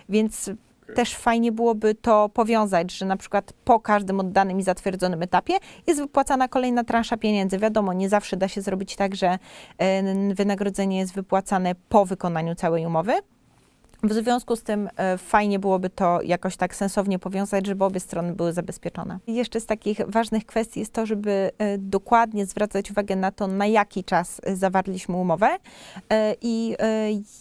Więc 0.09 0.49
też 0.95 1.15
fajnie 1.15 1.51
byłoby 1.51 1.95
to 1.95 2.29
powiązać, 2.29 2.91
że 2.91 3.05
na 3.05 3.17
przykład 3.17 3.53
po 3.53 3.79
każdym 3.79 4.19
oddanym 4.19 4.59
i 4.59 4.63
zatwierdzonym 4.63 5.21
etapie 5.21 5.53
jest 5.87 6.01
wypłacana 6.01 6.47
kolejna 6.47 6.83
transza 6.83 7.17
pieniędzy. 7.17 7.57
Wiadomo, 7.57 7.93
nie 7.93 8.09
zawsze 8.09 8.37
da 8.37 8.47
się 8.47 8.61
zrobić 8.61 8.95
tak, 8.95 9.15
że 9.15 9.39
e, 9.77 10.33
wynagrodzenie 10.33 10.97
jest 10.97 11.13
wypłacane 11.13 11.75
po 11.89 12.05
wykonaniu 12.05 12.55
całej 12.55 12.85
umowy. 12.85 13.13
W 14.05 14.13
związku 14.13 14.55
z 14.55 14.63
tym 14.63 14.89
e, 14.97 15.17
fajnie 15.17 15.59
byłoby 15.59 15.89
to 15.89 16.21
jakoś 16.21 16.57
tak 16.57 16.75
sensownie 16.75 17.19
powiązać, 17.19 17.65
żeby 17.65 17.85
obie 17.85 17.99
strony 17.99 18.33
były 18.33 18.53
zabezpieczone. 18.53 19.19
Jeszcze 19.27 19.61
z 19.61 19.65
takich 19.65 19.97
ważnych 20.07 20.45
kwestii 20.45 20.79
jest 20.79 20.93
to, 20.93 21.05
żeby 21.05 21.51
e, 21.57 21.77
dokładnie 21.77 22.45
zwracać 22.45 22.91
uwagę 22.91 23.15
na 23.15 23.31
to, 23.31 23.47
na 23.47 23.65
jaki 23.65 24.03
czas 24.03 24.41
e, 24.43 24.55
zawarliśmy 24.55 25.15
umowę 25.15 25.57
i, 26.41 26.75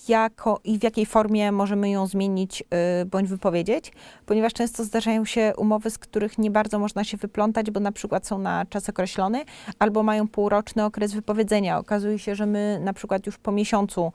jako, 0.09 0.61
i 0.64 0.78
w 0.78 0.83
jakiej 0.83 1.06
formie 1.06 1.52
możemy 1.52 1.90
ją 1.90 2.06
zmienić 2.06 2.64
bądź 3.06 3.28
wypowiedzieć, 3.28 3.92
ponieważ 4.26 4.52
często 4.52 4.85
zdarzają 4.85 5.25
się 5.25 5.52
umowy, 5.56 5.90
z 5.90 5.99
których 5.99 6.38
nie 6.38 6.50
bardzo 6.50 6.78
można 6.78 7.04
się 7.04 7.16
wyplątać, 7.16 7.71
bo 7.71 7.80
na 7.80 7.92
przykład 7.92 8.26
są 8.26 8.38
na 8.38 8.66
czas 8.66 8.88
określony 8.88 9.44
albo 9.78 10.02
mają 10.02 10.28
półroczny 10.28 10.85
okres 10.85 11.12
wypowiedzenia. 11.12 11.78
Okazuje 11.78 12.18
się, 12.18 12.35
że 12.35 12.47
my 12.47 12.80
na 12.83 12.92
przykład 12.92 13.26
już 13.26 13.38
po 13.38 13.52
miesiącu 13.52 14.12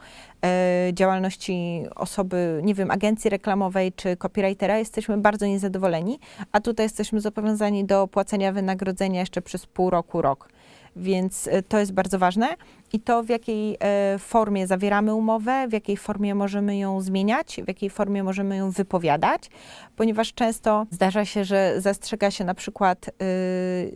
działalności 0.93 1.83
osoby, 1.95 2.38
nie 2.63 2.73
wiem, 2.73 2.91
agencji 2.91 3.29
reklamowej 3.29 3.93
czy 3.93 4.17
copywritera 4.17 4.77
jesteśmy 4.77 5.17
bardzo 5.17 5.45
niezadowoleni, 5.45 6.19
a 6.51 6.61
tutaj 6.61 6.85
jesteśmy 6.85 7.21
zobowiązani 7.21 7.85
do 7.85 8.07
płacenia 8.07 8.51
wynagrodzenia 8.51 9.19
jeszcze 9.19 9.41
przez 9.41 9.65
pół 9.65 9.89
roku, 9.89 10.21
rok. 10.21 10.49
Więc 10.95 11.47
e, 11.47 11.63
to 11.63 11.79
jest 11.79 11.93
bardzo 11.93 12.19
ważne 12.19 12.47
i 12.93 12.99
to, 12.99 13.23
w 13.23 13.29
jakiej 13.29 13.77
e, 13.79 14.19
formie 14.19 14.67
zawieramy 14.67 15.15
umowę, 15.15 15.67
w 15.67 15.73
jakiej 15.73 15.97
formie 15.97 16.35
możemy 16.35 16.77
ją 16.77 17.01
zmieniać, 17.01 17.61
w 17.65 17.67
jakiej 17.67 17.89
formie 17.89 18.23
możemy 18.23 18.57
ją 18.57 18.71
wypowiadać, 18.71 19.49
ponieważ 19.95 20.33
często 20.33 20.85
zdarza 20.91 21.25
się, 21.25 21.43
że 21.43 21.81
zastrzega 21.81 22.31
się 22.31 22.43
na 22.43 22.53
przykład 22.53 23.09
e, 23.09 23.11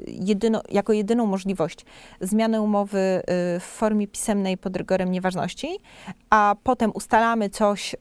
jedyno, 0.07 0.61
jako 0.69 0.93
jedyną 0.93 1.25
możliwość 1.25 1.85
zmianę 2.21 2.61
umowy 2.61 3.21
w 3.59 3.63
formie 3.63 4.07
pisemnej 4.07 4.57
pod 4.57 4.77
rygorem 4.77 5.11
nieważności, 5.11 5.79
a 6.29 6.55
potem 6.63 6.91
ustalamy 6.93 7.49
coś 7.49 7.95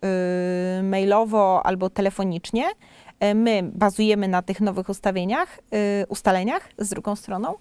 mailowo 0.83 1.67
albo 1.67 1.91
telefonicznie. 1.91 2.65
E, 3.23 3.35
My 3.35 3.63
bazujemy 3.63 4.29
na 4.29 4.43
tych 4.43 4.61
nowych 4.61 4.89
ustawieniach, 4.89 5.59
e, 5.73 6.07
ustaleniach 6.07 6.69
z 6.79 6.89
drugą 6.89 7.17
stroną, 7.17 7.55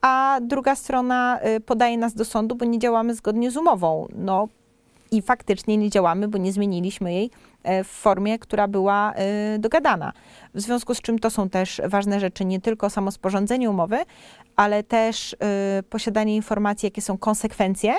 a 0.00 0.38
druga 0.42 0.76
strona 0.76 1.40
y, 1.56 1.60
podaje 1.60 1.98
nas 1.98 2.14
do 2.14 2.24
sądu, 2.24 2.56
bo 2.56 2.64
nie 2.64 2.78
działamy 2.78 3.14
zgodnie 3.14 3.50
z 3.50 3.56
umową. 3.56 4.06
No 4.14 4.48
i 5.10 5.22
faktycznie 5.22 5.76
nie 5.76 5.90
działamy, 5.90 6.28
bo 6.28 6.38
nie 6.38 6.52
zmieniliśmy 6.52 7.12
jej 7.12 7.30
e, 7.62 7.84
w 7.84 7.86
formie, 7.86 8.38
która 8.38 8.68
była 8.68 9.14
dogadana. 9.58 10.12
W 10.54 10.60
związku 10.60 10.94
z 10.94 11.00
czym 11.00 11.18
to 11.18 11.30
są 11.30 11.48
też 11.48 11.80
ważne 11.88 12.20
rzeczy, 12.20 12.44
nie 12.44 12.60
tylko 12.60 12.90
samo 12.90 13.10
sporządzenie 13.10 13.70
umowy, 13.70 13.98
ale 14.56 14.82
też 14.82 15.36
posiadanie 15.90 16.36
informacji, 16.36 16.86
jakie 16.86 17.02
są 17.02 17.18
konsekwencje 17.18 17.94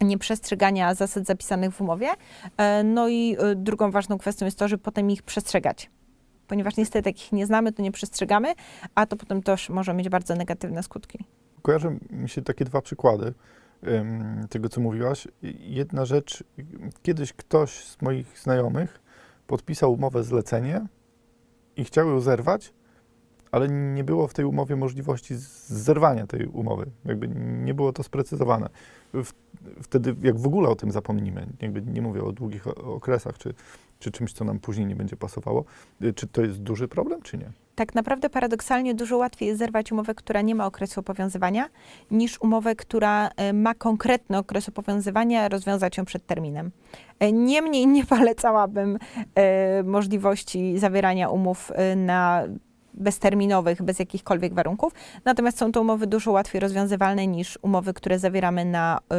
nieprzestrzegania 0.00 0.94
zasad 0.94 1.26
zapisanych 1.26 1.74
w 1.74 1.80
umowie. 1.80 2.08
E, 2.56 2.84
No 2.84 3.08
i 3.08 3.36
drugą 3.56 3.90
ważną 3.90 4.18
kwestią 4.18 4.44
jest 4.44 4.58
to, 4.58 4.68
żeby 4.68 4.82
potem 4.82 5.10
ich 5.10 5.22
przestrzegać. 5.22 5.90
Ponieważ 6.52 6.76
niestety 6.76 7.08
jak 7.08 7.24
ich 7.24 7.32
nie 7.32 7.46
znamy, 7.46 7.72
to 7.72 7.82
nie 7.82 7.92
przestrzegamy, 7.92 8.54
a 8.94 9.06
to 9.06 9.16
potem 9.16 9.42
też 9.42 9.70
może 9.70 9.94
mieć 9.94 10.08
bardzo 10.08 10.34
negatywne 10.34 10.82
skutki. 10.82 11.24
Kojarzą 11.62 11.98
mi 12.10 12.28
się 12.28 12.42
takie 12.42 12.64
dwa 12.64 12.80
przykłady 12.80 13.34
em, 13.82 14.46
tego, 14.50 14.68
co 14.68 14.80
mówiłaś. 14.80 15.28
Jedna 15.58 16.04
rzecz, 16.04 16.44
kiedyś 17.02 17.32
ktoś 17.32 17.84
z 17.84 18.02
moich 18.02 18.38
znajomych 18.38 19.00
podpisał 19.46 19.92
umowę 19.92 20.24
zlecenie 20.24 20.86
i 21.76 21.84
chciał 21.84 22.08
ją 22.08 22.20
zerwać, 22.20 22.74
ale 23.52 23.68
nie 23.68 24.04
było 24.04 24.28
w 24.28 24.34
tej 24.34 24.44
umowie 24.44 24.76
możliwości 24.76 25.34
zerwania 25.66 26.26
tej 26.26 26.46
umowy. 26.46 26.90
Jakby 27.04 27.28
nie 27.64 27.74
było 27.74 27.92
to 27.92 28.02
sprecyzowane. 28.02 28.68
Wtedy, 29.82 30.16
jak 30.22 30.38
w 30.38 30.46
ogóle 30.46 30.68
o 30.68 30.76
tym 30.76 30.90
zapomnimy, 30.90 31.46
jakby 31.62 31.82
nie 31.82 32.02
mówię 32.02 32.22
o 32.22 32.32
długich 32.32 32.66
okresach, 32.66 33.38
czy, 33.38 33.54
czy 34.02 34.10
czymś, 34.10 34.32
co 34.32 34.44
nam 34.44 34.58
później 34.58 34.86
nie 34.86 34.96
będzie 34.96 35.16
pasowało, 35.16 35.64
y, 36.02 36.12
czy 36.12 36.26
to 36.26 36.42
jest 36.42 36.58
duży 36.58 36.88
problem, 36.88 37.22
czy 37.22 37.38
nie? 37.38 37.50
Tak 37.74 37.94
naprawdę 37.94 38.30
paradoksalnie 38.30 38.94
dużo 38.94 39.16
łatwiej 39.16 39.48
jest 39.48 39.58
zerwać 39.58 39.92
umowę, 39.92 40.14
która 40.14 40.40
nie 40.40 40.54
ma 40.54 40.66
okresu 40.66 41.00
obowiązywania, 41.00 41.68
niż 42.10 42.40
umowę, 42.40 42.76
która 42.76 43.28
e, 43.36 43.52
ma 43.52 43.74
konkretny 43.74 44.38
okres 44.38 44.68
obowiązywania, 44.68 45.48
rozwiązać 45.48 45.96
ją 45.96 46.04
przed 46.04 46.26
terminem. 46.26 46.70
E, 47.18 47.32
Niemniej 47.32 47.86
nie 47.86 48.06
polecałabym 48.16 48.98
możliwości 49.84 50.78
zawierania 50.78 51.28
umów 51.28 51.72
na 51.96 52.44
bezterminowych, 52.94 53.82
bez 53.82 53.98
jakichkolwiek 53.98 54.54
warunków. 54.54 54.92
Natomiast 55.24 55.58
są 55.58 55.72
to 55.72 55.80
umowy 55.80 56.06
dużo 56.06 56.32
łatwiej 56.32 56.60
rozwiązywalne 56.60 57.26
niż 57.26 57.58
umowy, 57.62 57.94
które 57.94 58.18
zawieramy 58.18 58.64
na 58.64 58.98
e, 58.98 59.16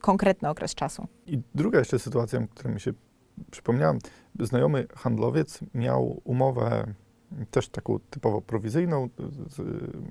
konkretny 0.00 0.48
okres 0.48 0.74
czasu. 0.74 1.06
I 1.26 1.40
druga 1.54 1.78
jeszcze 1.78 1.98
sytuacja, 1.98 2.46
która 2.54 2.74
mi 2.74 2.80
się 2.80 2.92
przypomniała. 3.50 3.94
Znajomy 4.40 4.86
handlowiec 4.96 5.60
miał 5.74 6.20
umowę 6.24 6.94
też 7.50 7.68
taką 7.68 7.98
typowo 8.10 8.40
prowizyjną, 8.40 9.08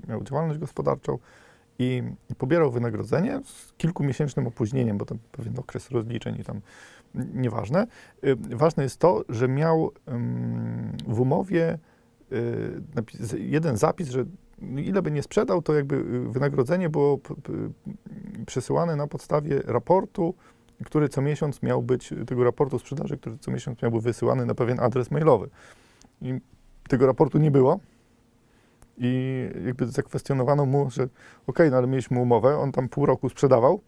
miał 0.07 0.23
działalność 0.23 0.59
gospodarczą 0.59 1.17
i 1.79 2.03
pobierał 2.37 2.71
wynagrodzenie 2.71 3.41
z 3.45 3.73
kilkumiesięcznym 3.77 4.47
opóźnieniem, 4.47 4.97
bo 4.97 5.05
tam 5.05 5.17
pewien 5.31 5.59
okres 5.59 5.91
rozliczeń 5.91 6.35
i 6.39 6.43
tam 6.43 6.61
nieważne. 7.33 7.87
Y, 8.23 8.35
Ważne 8.35 8.83
jest 8.83 8.97
to, 8.97 9.23
że 9.29 9.47
miał 9.47 9.91
w 11.07 11.19
umowie 11.19 11.79
y, 12.31 13.39
jeden 13.39 13.77
zapis, 13.77 14.09
że 14.09 14.25
ile 14.77 15.01
by 15.01 15.11
nie 15.11 15.23
sprzedał, 15.23 15.61
to 15.61 15.73
jakby 15.73 15.95
y, 15.95 16.29
wynagrodzenie 16.29 16.89
było 16.89 17.19
przesyłane 18.45 18.95
na 18.95 19.07
podstawie 19.07 19.61
raportu, 19.65 20.33
który 20.85 21.09
co 21.09 21.21
miesiąc 21.21 21.63
miał 21.63 21.81
być, 21.81 22.13
tego 22.27 22.43
raportu 22.43 22.79
sprzedaży, 22.79 23.17
który 23.17 23.37
co 23.37 23.51
miesiąc 23.51 23.81
miał 23.81 23.91
być 23.91 24.03
wysyłany 24.03 24.45
na 24.45 24.55
pewien 24.55 24.79
adres 24.79 25.11
mailowy. 25.11 25.49
I 26.21 26.39
tego 26.89 27.07
raportu 27.07 27.37
nie 27.37 27.51
było. 27.51 27.79
I 28.97 29.41
jakby 29.65 29.87
zakwestionowano 29.87 30.65
mu, 30.65 30.89
że 30.91 31.07
okej, 31.47 31.71
no 31.71 31.77
ale 31.77 31.87
mieliśmy 31.87 32.19
umowę, 32.19 32.57
on 32.57 32.71
tam 32.71 32.89
pół 32.89 33.05
roku 33.05 33.29
sprzedawał 33.29 33.81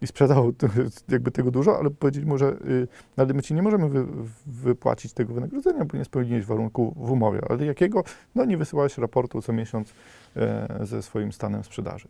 i 0.00 0.06
sprzedał 0.06 0.52
jakby 1.08 1.30
tego 1.30 1.50
dużo, 1.50 1.78
ale 1.78 1.90
powiedzieli 1.90 2.26
mu, 2.26 2.38
że 2.38 2.46
y, 2.46 2.88
no 3.16 3.24
ale 3.24 3.34
my 3.34 3.42
ci 3.42 3.54
nie 3.54 3.62
możemy 3.62 3.88
wy, 3.88 4.06
wypłacić 4.46 5.12
tego 5.12 5.34
wynagrodzenia, 5.34 5.84
bo 5.84 5.98
nie 5.98 6.04
spełniłeś 6.04 6.44
warunku 6.44 6.94
w 6.96 7.10
umowie. 7.10 7.40
Ale 7.48 7.66
jakiego? 7.66 8.04
No 8.34 8.44
nie 8.44 8.56
wysyłałeś 8.56 8.98
raportu 8.98 9.42
co 9.42 9.52
miesiąc 9.52 9.94
e, 10.36 10.78
ze 10.82 11.02
swoim 11.02 11.32
stanem 11.32 11.64
sprzedaży. 11.64 12.08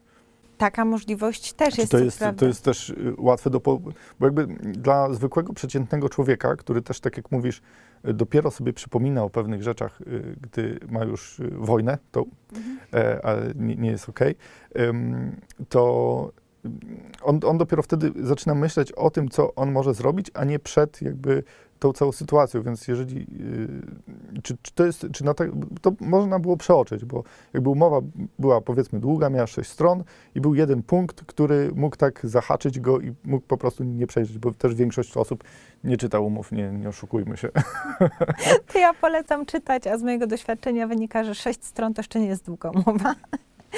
Taka 0.58 0.84
możliwość 0.84 1.52
też 1.52 1.75
Czy 1.75 1.80
jest. 1.80 1.92
to 1.92 1.98
jest, 1.98 2.20
to 2.36 2.46
jest 2.46 2.64
też 2.64 2.90
y, 2.90 3.14
łatwe 3.18 3.50
do. 3.50 3.60
Bo 3.60 3.80
jakby 4.20 4.46
dla 4.62 5.12
zwykłego, 5.14 5.52
przeciętnego 5.52 6.08
człowieka, 6.08 6.56
który 6.56 6.82
też, 6.82 7.00
tak 7.00 7.16
jak 7.16 7.30
mówisz, 7.30 7.62
y, 8.08 8.14
dopiero 8.14 8.50
sobie 8.50 8.72
przypomina 8.72 9.22
o 9.25 9.30
pewnych 9.30 9.62
rzeczach, 9.62 10.00
y, 10.00 10.36
gdy 10.40 10.80
ma 10.88 11.04
już 11.04 11.40
wojnę, 11.52 11.98
tą, 12.12 12.25
Mhm. 12.52 12.78
e, 12.94 13.25
ale 13.25 13.52
nie, 13.54 13.76
nie 13.76 13.90
jest 13.90 14.08
okej, 14.08 14.34
ym, 14.80 15.36
to 15.68 16.32
on, 17.23 17.40
on 17.44 17.58
dopiero 17.58 17.82
wtedy 17.82 18.12
zaczyna 18.23 18.54
myśleć 18.54 18.92
o 18.92 19.11
tym, 19.11 19.28
co 19.28 19.54
on 19.54 19.73
może 19.73 19.94
zrobić, 19.94 20.30
a 20.35 20.44
nie 20.44 20.58
przed 20.58 21.02
jakby 21.02 21.42
tą 21.78 21.92
całą 21.92 22.12
sytuacją, 22.12 22.62
więc 22.62 22.88
jeżeli, 22.88 23.18
yy, 24.35 24.42
czy, 24.42 24.56
czy 24.62 24.73
to 24.75 24.87
jest, 24.87 25.06
czy 25.12 25.25
na 25.25 25.35
te, 25.35 25.50
to 25.82 25.92
można 26.00 26.38
było 26.38 26.56
przeoczyć, 26.56 27.04
bo 27.04 27.23
jakby 27.54 27.70
umowa 27.70 28.00
była 28.38 28.61
powiedzmy 28.61 29.00
długa, 29.00 29.30
miała 29.30 29.46
sześć 29.46 29.70
stron 29.70 30.04
i 30.35 30.40
był 30.40 30.54
jeden 30.54 30.82
punkt, 30.82 31.25
który 31.25 31.70
mógł 31.75 31.96
tak 31.96 32.20
zahaczyć 32.25 32.80
go 32.80 33.00
i 33.00 33.14
mógł 33.25 33.46
po 33.46 33.56
prostu 33.56 33.85
nie 33.85 34.06
przejrzeć, 34.06 34.38
bo 34.38 34.52
też 34.52 34.75
większość 34.75 35.16
osób 35.16 35.44
nie 35.85 35.96
czyta 35.96 36.20
umów, 36.20 36.52
nie, 36.52 36.70
nie 36.70 36.88
oszukujmy 36.88 37.37
się. 37.37 37.49
To 38.73 38.78
ja 38.78 38.94
polecam 38.94 39.46
czytać, 39.46 39.87
a 39.87 39.99
z 39.99 40.02
mojego 40.02 40.26
doświadczenia 40.26 40.87
wynika, 40.87 41.25
że 41.25 41.35
sześć 41.35 41.64
stron 41.64 41.94
to 41.94 42.00
jeszcze 42.00 42.20
nie 42.20 42.26
jest 42.26 42.44
długa 42.44 42.70
umowa. 42.70 43.14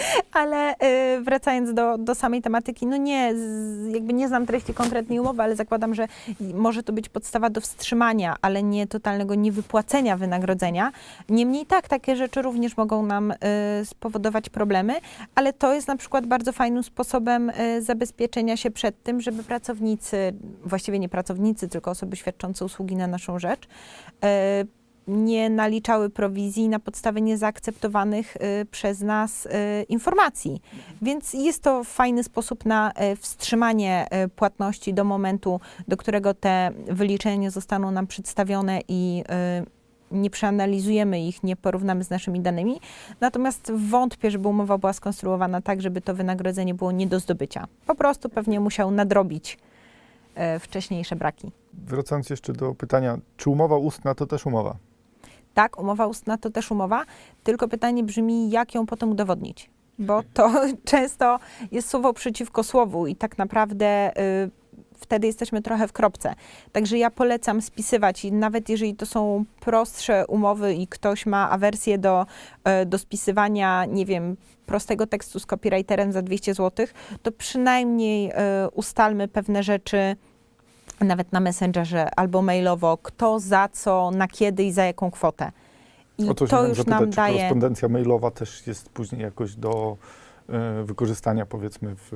Ale 0.33 0.75
y, 0.75 1.21
wracając 1.21 1.75
do, 1.75 1.99
do 1.99 2.15
samej 2.15 2.43
tematyki, 2.43 2.87
no 2.87 2.97
nie, 2.97 3.35
z, 3.35 3.95
jakby 3.95 4.13
nie 4.13 4.29
znam 4.29 4.47
treści 4.47 4.75
konkretnej 4.75 5.21
umowy, 5.21 5.43
ale 5.43 5.57
zakładam, 5.57 5.95
że 5.95 6.09
może 6.55 6.83
to 6.83 6.93
być 6.93 7.09
podstawa 7.09 7.51
do 7.51 7.61
wstrzymania, 7.61 8.37
ale 8.43 8.63
nie 8.63 8.87
totalnego 8.87 9.35
niewypłacenia 9.35 10.17
wynagrodzenia. 10.17 10.93
Niemniej 11.29 11.67
tak, 11.67 11.89
takie 11.89 12.17
rzeczy 12.17 12.43
również 12.43 12.77
mogą 12.77 13.07
nam 13.07 13.31
y, 13.31 13.37
spowodować 13.85 14.51
problemy, 14.51 14.95
ale 15.35 15.53
to 15.53 15.75
jest 15.75 15.89
na 15.89 15.97
przykład 15.97 16.27
bardzo 16.27 16.53
fajnym 16.53 16.83
sposobem 16.83 17.51
y, 17.51 17.83
zabezpieczenia 17.83 18.57
się 18.57 18.71
przed 18.71 19.03
tym, 19.03 19.21
żeby 19.21 19.43
pracownicy, 19.43 20.33
właściwie 20.65 20.99
nie 20.99 21.09
pracownicy, 21.09 21.69
tylko 21.69 21.91
osoby 21.91 22.17
świadczące 22.17 22.65
usługi 22.65 22.97
na 22.97 23.07
naszą 23.07 23.39
rzecz, 23.39 23.65
y, 23.65 24.78
nie 25.09 25.51
naliczały 25.51 26.11
prowizji 26.11 26.69
na 26.69 26.79
podstawie 26.79 27.21
niezaakceptowanych 27.21 28.37
y, 28.37 28.67
przez 28.71 29.01
nas 29.01 29.47
y, 29.47 29.51
informacji. 29.89 30.63
Więc 31.03 31.35
jest 31.35 31.63
to 31.63 31.85
fajny 31.85 32.25
sposób 32.25 32.65
na 32.65 32.91
y, 32.91 33.17
wstrzymanie 33.17 34.07
płatności 34.37 34.95
do 34.95 35.05
momentu, 35.05 35.61
do 35.89 35.97
którego 35.97 36.35
te 36.35 36.71
wyliczenia 36.87 37.51
zostaną 37.51 37.91
nam 37.91 38.07
przedstawione 38.07 38.81
i 38.89 39.25
nie 40.11 40.31
przeanalizujemy 40.31 41.21
ich, 41.21 41.43
nie 41.43 41.57
porównamy 41.57 42.05
z 42.05 42.11
naszymi 42.11 42.41
danymi. 42.41 42.81
Natomiast 43.21 43.73
wątpię, 43.91 44.31
żeby 44.31 44.49
umowa 44.49 44.79
była 44.79 44.93
skonstruowana 44.93 45.61
tak, 45.61 45.83
żeby 45.83 46.01
to 46.01 46.15
wynagrodzenie 46.15 46.75
było 46.75 46.93
nie 46.93 47.07
do 47.07 47.21
zdobycia. 47.21 47.67
Po 47.87 47.95
prostu 47.95 48.29
pewnie 48.29 48.61
musiał 48.61 48.91
nadrobić 48.91 49.59
wcześniejsze 50.61 51.17
braki. 51.17 51.51
Wracając 51.73 52.31
jeszcze 52.31 52.53
do 52.53 52.75
pytania, 52.75 53.19
czy 53.37 53.51
umowa 53.51 53.77
ustna 53.77 54.15
to 54.15 54.27
też 54.27 54.47
umowa? 54.47 54.77
Tak, 55.59 55.79
umowa 55.79 56.07
ustna 56.07 56.39
to 56.39 56.51
też 56.51 56.71
umowa, 56.71 57.05
tylko 57.43 57.69
pytanie 57.69 58.05
brzmi, 58.05 58.51
jak 58.51 58.75
ją 58.75 58.87
potem 58.87 59.11
udowodnić? 59.11 59.71
Bo 59.99 60.23
to 60.35 60.51
często 60.85 61.39
jest 61.73 61.89
słowo 61.89 62.13
przeciwko 62.13 62.65
słowu 62.65 63.07
i 63.07 63.17
tak 63.17 63.39
naprawdę 63.39 64.19
y, 64.45 64.51
wtedy 64.97 65.27
jesteśmy 65.27 65.63
trochę 65.63 65.89
w 65.89 65.93
kropce. 65.93 66.35
Także 66.73 66.99
ja 66.99 67.11
polecam 67.11 67.63
spisywać 67.63 68.25
i 68.25 68.33
nawet 68.33 68.69
jeżeli 68.69 68.95
to 68.95 69.07
są 69.07 69.45
prostsze 69.61 70.27
umowy 70.27 70.75
i 70.75 70.87
ktoś 70.87 71.27
ma 71.27 71.51
awersję 71.51 71.99
do, 71.99 72.27
y, 72.83 72.87
do 72.87 72.99
spisywania, 72.99 73.85
nie 73.85 74.07
wiem, 74.07 74.37
prostego 74.67 75.07
tekstu 75.07 75.41
z 75.41 75.47
copywriterem 75.47 76.13
za 76.13 76.23
200 76.23 76.55
zł, 76.55 76.87
to 77.23 77.33
przynajmniej 77.33 78.31
y, 78.31 78.35
ustalmy 78.75 79.29
pewne 79.29 79.63
rzeczy 79.63 80.17
nawet 81.05 81.33
na 81.33 81.41
Messengerze 81.41 82.11
albo 82.17 82.43
mailowo, 82.43 82.99
kto 83.03 83.41
za 83.41 83.69
co, 83.73 84.11
na 84.11 84.29
kiedy 84.29 84.65
i 84.65 84.73
za 84.73 84.85
jaką 84.85 85.11
kwotę. 85.11 85.53
I 86.19 86.29
O 86.29 86.35
to, 86.35 86.47
chciałem 86.47 86.69
już 86.69 86.79
zapytać, 86.79 87.01
nam 87.01 87.11
daje. 87.11 87.35
korespondencja 87.37 87.89
mailowa 87.89 88.31
też 88.31 88.67
jest 88.67 88.89
później 88.89 89.23
jakoś 89.23 89.55
do 89.57 89.97
e, 90.49 90.83
wykorzystania 90.85 91.47
powiedzmy 91.47 91.95
w, 91.97 92.11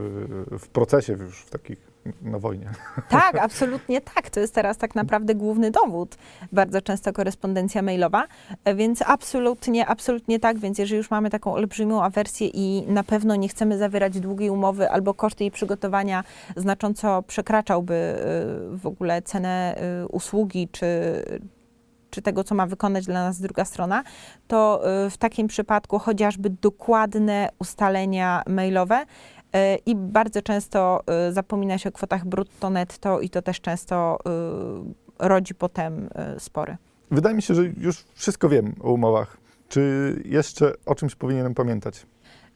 w 0.59 0.69
procesie 0.69 1.13
już 1.13 1.41
w 1.41 1.51
takich 1.51 1.92
na 2.23 2.39
wojnie. 2.39 2.71
Tak, 3.09 3.39
absolutnie 3.39 4.01
tak. 4.01 4.31
To 4.31 4.41
jest 4.41 4.55
teraz 4.55 4.79
tak 4.79 4.95
naprawdę 4.95 5.35
główny 5.35 5.71
dowód. 5.71 6.17
Bardzo 6.53 6.83
często 6.83 7.13
korespondencja 7.13 7.83
mailowa, 7.83 8.27
więc 8.75 9.03
absolutnie, 9.07 9.87
absolutnie 9.87 10.41
tak. 10.41 10.59
Więc 10.59 10.79
jeżeli 10.79 10.99
już 10.99 11.11
mamy 11.11 11.31
taką 11.31 11.55
olbrzymią 11.55 12.03
awersję 12.03 12.47
i 12.47 12.85
na 12.89 13.05
pewno 13.05 13.37
nie 13.37 13.49
chcemy 13.49 13.79
zawierać 13.79 14.21
długiej 14.21 14.51
umowy 14.51 14.91
albo 14.91 15.15
koszt 15.15 15.41
jej 15.41 15.51
przygotowania 15.51 16.25
znacząco 16.57 17.23
przekraczałby 17.23 17.95
y, 18.75 18.77
w 18.77 18.87
ogóle 18.87 19.23
cenę 19.23 19.77
y, 20.03 20.09
usługi 20.09 20.69
czy, 20.73 20.87
czy 22.11 22.23
tego, 22.23 22.45
co 22.45 22.55
ma 22.55 22.67
wykonać 22.67 23.07
dla 23.07 23.25
nas 23.25 23.41
druga 23.41 23.65
strona, 23.65 24.03
to 24.49 24.83
y, 25.07 25.11
w 25.11 25.17
takim 25.19 25.47
przypadku 25.47 25.99
chociażby 25.99 26.51
dokładne 26.51 27.49
ustalenia 27.59 28.43
mailowe 28.47 29.07
i 29.87 29.97
bardzo 29.97 30.43
często 30.43 31.03
y, 31.29 31.33
zapomina 31.33 31.79
się 31.79 31.89
o 31.89 31.93
kwotach 31.93 32.27
brutto, 32.27 32.71
netto 32.71 33.21
i 33.21 33.31
to 33.31 33.43
też 33.43 33.61
często 33.61 34.19
y, 35.21 35.29
rodzi 35.29 35.55
potem 35.55 36.09
spory. 36.39 36.77
Wydaje 37.11 37.37
mi 37.37 37.43
się, 37.43 37.55
że 37.55 37.63
już 37.65 38.05
wszystko 38.15 38.49
wiem 38.49 38.75
o 38.81 38.93
umowach. 38.93 39.37
Czy 39.69 40.23
jeszcze 40.25 40.73
o 40.87 40.95
czymś 40.95 41.15
powinienem 41.15 41.55
pamiętać? 41.55 42.07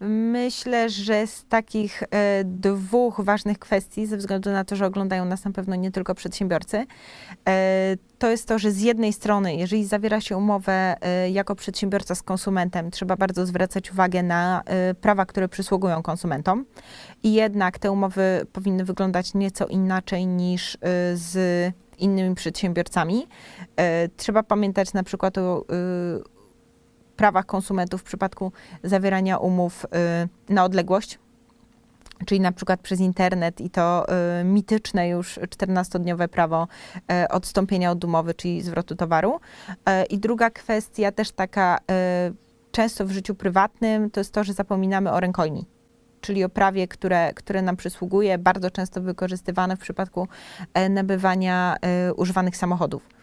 Myślę, 0.01 0.91
że 0.91 1.27
z 1.27 1.45
takich 1.45 2.03
e, 2.03 2.45
dwóch 2.45 3.21
ważnych 3.21 3.59
kwestii, 3.59 4.07
ze 4.07 4.17
względu 4.17 4.51
na 4.51 4.65
to, 4.65 4.77
że 4.77 4.87
oglądają 4.87 5.25
nas 5.25 5.45
na 5.45 5.51
pewno 5.51 5.75
nie 5.75 5.91
tylko 5.91 6.15
przedsiębiorcy, 6.15 6.87
e, 7.49 7.97
to 8.19 8.31
jest 8.31 8.49
to, 8.49 8.59
że 8.59 8.73
z 8.73 8.81
jednej 8.81 9.13
strony, 9.13 9.57
jeżeli 9.57 9.85
zawiera 9.85 10.21
się 10.21 10.37
umowę 10.37 10.97
e, 11.01 11.31
jako 11.31 11.55
przedsiębiorca 11.55 12.15
z 12.15 12.23
konsumentem, 12.23 12.91
trzeba 12.91 13.17
bardzo 13.17 13.47
zwracać 13.47 13.93
uwagę 13.93 14.23
na 14.23 14.63
prawa, 15.01 15.27
które 15.27 15.49
przysługują 15.49 16.03
konsumentom. 16.03 16.65
I 17.23 17.35
jednak 17.35 17.79
te 17.79 17.93
umowy 17.93 18.47
powinny 18.53 18.85
wyglądać 18.85 19.35
nieco 19.35 19.67
inaczej 19.67 20.27
niż 20.27 20.79
z 21.15 21.37
innymi 21.99 22.35
przedsiębiorcami. 22.35 23.27
Trzeba 24.17 24.43
pamiętać 24.43 24.93
na 24.93 25.03
przykład 25.03 25.39
o 25.39 25.65
prawach 27.17 27.47
konsumentów 27.47 28.01
w 28.01 28.05
przypadku 28.05 28.53
zawierania 28.85 29.39
umów 29.39 29.85
y, 30.49 30.55
na 30.55 30.65
odległość, 30.65 31.19
czyli 32.27 32.41
na 32.41 32.53
przykład 32.53 32.81
przez 32.81 33.01
internet 33.01 33.61
i 33.61 33.71
to 33.71 34.07
y, 34.41 34.45
mityczne 34.45 35.09
już 35.09 35.39
14-dniowe 35.39 36.29
prawo 36.29 36.69
y, 36.99 37.29
odstąpienia 37.29 37.91
od 37.91 38.05
umowy, 38.05 38.35
czyli 38.35 38.63
zwrotu 38.63 38.97
towaru. 38.97 39.41
I 40.11 40.19
druga 40.19 40.51
kwestia, 40.51 41.13
też 41.13 41.31
taka 41.31 41.79
często 42.73 43.07
w 43.07 43.11
życiu 43.11 43.35
prywatnym, 43.35 44.11
to 44.11 44.21
jest 44.21 44.33
to, 44.33 44.45
że 44.45 44.53
zapominamy 44.53 45.13
o 45.13 45.21
rękojmi. 45.21 45.67
Czyli 46.21 46.45
o 46.45 46.49
prawie, 46.49 46.89
które, 46.89 47.35
które 47.35 47.63
nam 47.63 47.77
przysługuje, 47.77 48.39
bardzo 48.39 48.71
często 48.71 49.01
wykorzystywane 49.01 49.77
w 49.77 49.81
przypadku 49.81 50.29
nabywania 50.91 51.77
używanych 52.17 52.57
samochodów. 52.57 53.16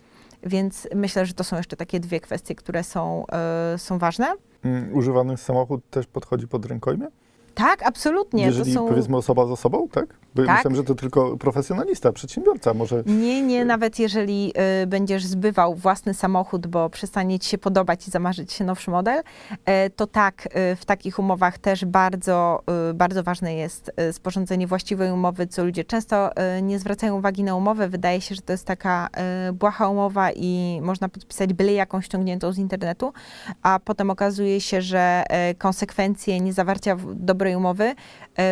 Więc 0.46 0.88
myślę, 0.96 1.26
że 1.26 1.34
to 1.34 1.44
są 1.44 1.58
jeszcze 1.58 1.78
takie 1.78 2.00
dwie 2.00 2.20
kwestie, 2.20 2.56
które 2.56 2.84
są, 2.84 3.26
e, 3.28 3.78
są 3.78 3.98
ważne. 4.00 4.34
Mm, 4.64 4.94
Używany 4.94 5.38
samochód 5.38 5.90
też 5.90 6.08
podchodzi 6.08 6.48
pod 6.48 6.66
rękojmię? 6.66 7.08
Tak, 7.56 7.84
absolutnie. 7.84 8.44
Jeżeli 8.44 8.74
to 8.74 8.80
są... 8.80 8.88
powiedzmy 8.88 9.18
osoba 9.18 9.46
z 9.48 9.52
osobą, 9.52 9.88
tak? 9.92 10.06
Bo 10.36 10.42
ja 10.42 10.48
Tak. 10.48 10.58
myślałem, 10.58 10.76
że 10.76 10.84
to 10.84 10.96
tylko 10.96 11.38
profesjonalista, 11.38 12.12
przedsiębiorca 12.12 12.74
może. 12.74 13.04
Nie, 13.06 13.42
nie, 13.42 13.66
nawet 13.66 14.00
jeżeli 14.00 14.54
y, 14.84 14.88
będziesz 14.88 15.26
zbywał 15.26 15.76
własny 15.76 16.14
samochód, 16.14 16.68
bo 16.68 16.90
przestanie 16.90 17.40
ci 17.40 17.50
się 17.50 17.58
podobać 17.58 18.08
i 18.08 18.12
zamarzyć 18.12 18.54
się 18.54 18.64
nowszy 18.66 18.92
model, 18.92 19.20
y, 19.20 19.90
to 19.96 20.08
tak, 20.08 20.46
y, 20.46 20.76
w 20.76 20.86
takich 20.86 21.20
umowach 21.20 21.58
też 21.58 21.86
bardzo, 21.86 22.64
y, 22.90 22.94
bardzo 22.94 23.24
ważne 23.24 23.56
jest 23.56 23.92
y, 24.10 24.14
sporządzenie 24.14 24.68
właściwej 24.68 25.12
umowy, 25.12 25.48
co 25.48 25.64
ludzie 25.66 25.84
często 25.84 26.30
y, 26.58 26.62
nie 26.62 26.80
zwracają 26.80 27.18
uwagi 27.18 27.44
na 27.44 27.56
umowę. 27.56 27.90
Wydaje 27.90 28.22
się, 28.22 28.36
że 28.36 28.42
to 28.42 28.54
jest 28.54 28.66
taka 28.66 29.10
y, 29.50 29.54
błaha 29.54 29.90
umowa 29.90 30.32
i 30.32 30.80
można 30.84 31.10
podpisać 31.10 31.54
byle 31.54 31.74
jaką 31.74 32.02
ściągniętą 32.02 32.52
z 32.52 32.58
internetu, 32.58 33.14
a 33.62 33.80
potem 33.86 34.10
okazuje 34.10 34.62
się, 34.62 34.82
że 34.82 35.24
y, 35.52 35.56
konsekwencje 35.56 36.40
niezawarcia 36.40 36.96
w- 36.96 37.16
dobrej 37.44 37.56
umowy 37.56 37.96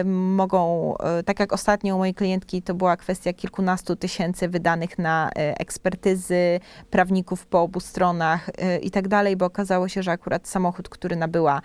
mogą, 0.05 0.93
e, 0.97 1.23
tak 1.23 1.39
jak 1.39 1.53
ostatnio 1.53 1.95
u 1.95 1.97
mojej 1.97 2.13
klientki, 2.13 2.61
to 2.61 2.73
była 2.73 2.97
kwestia 2.97 3.33
kilkunastu 3.33 3.95
tysięcy 3.95 4.49
wydanych 4.49 4.99
na 4.99 5.29
e, 5.29 5.59
ekspertyzy 5.59 6.59
prawników 6.89 7.45
po 7.45 7.61
obu 7.61 7.79
stronach 7.79 8.49
e, 8.49 8.77
i 8.77 8.91
tak 8.91 9.07
dalej, 9.07 9.37
bo 9.37 9.45
okazało 9.45 9.87
się, 9.87 10.03
że 10.03 10.11
akurat 10.11 10.47
samochód, 10.47 10.89
który 10.89 11.15
nabyła, 11.15 11.61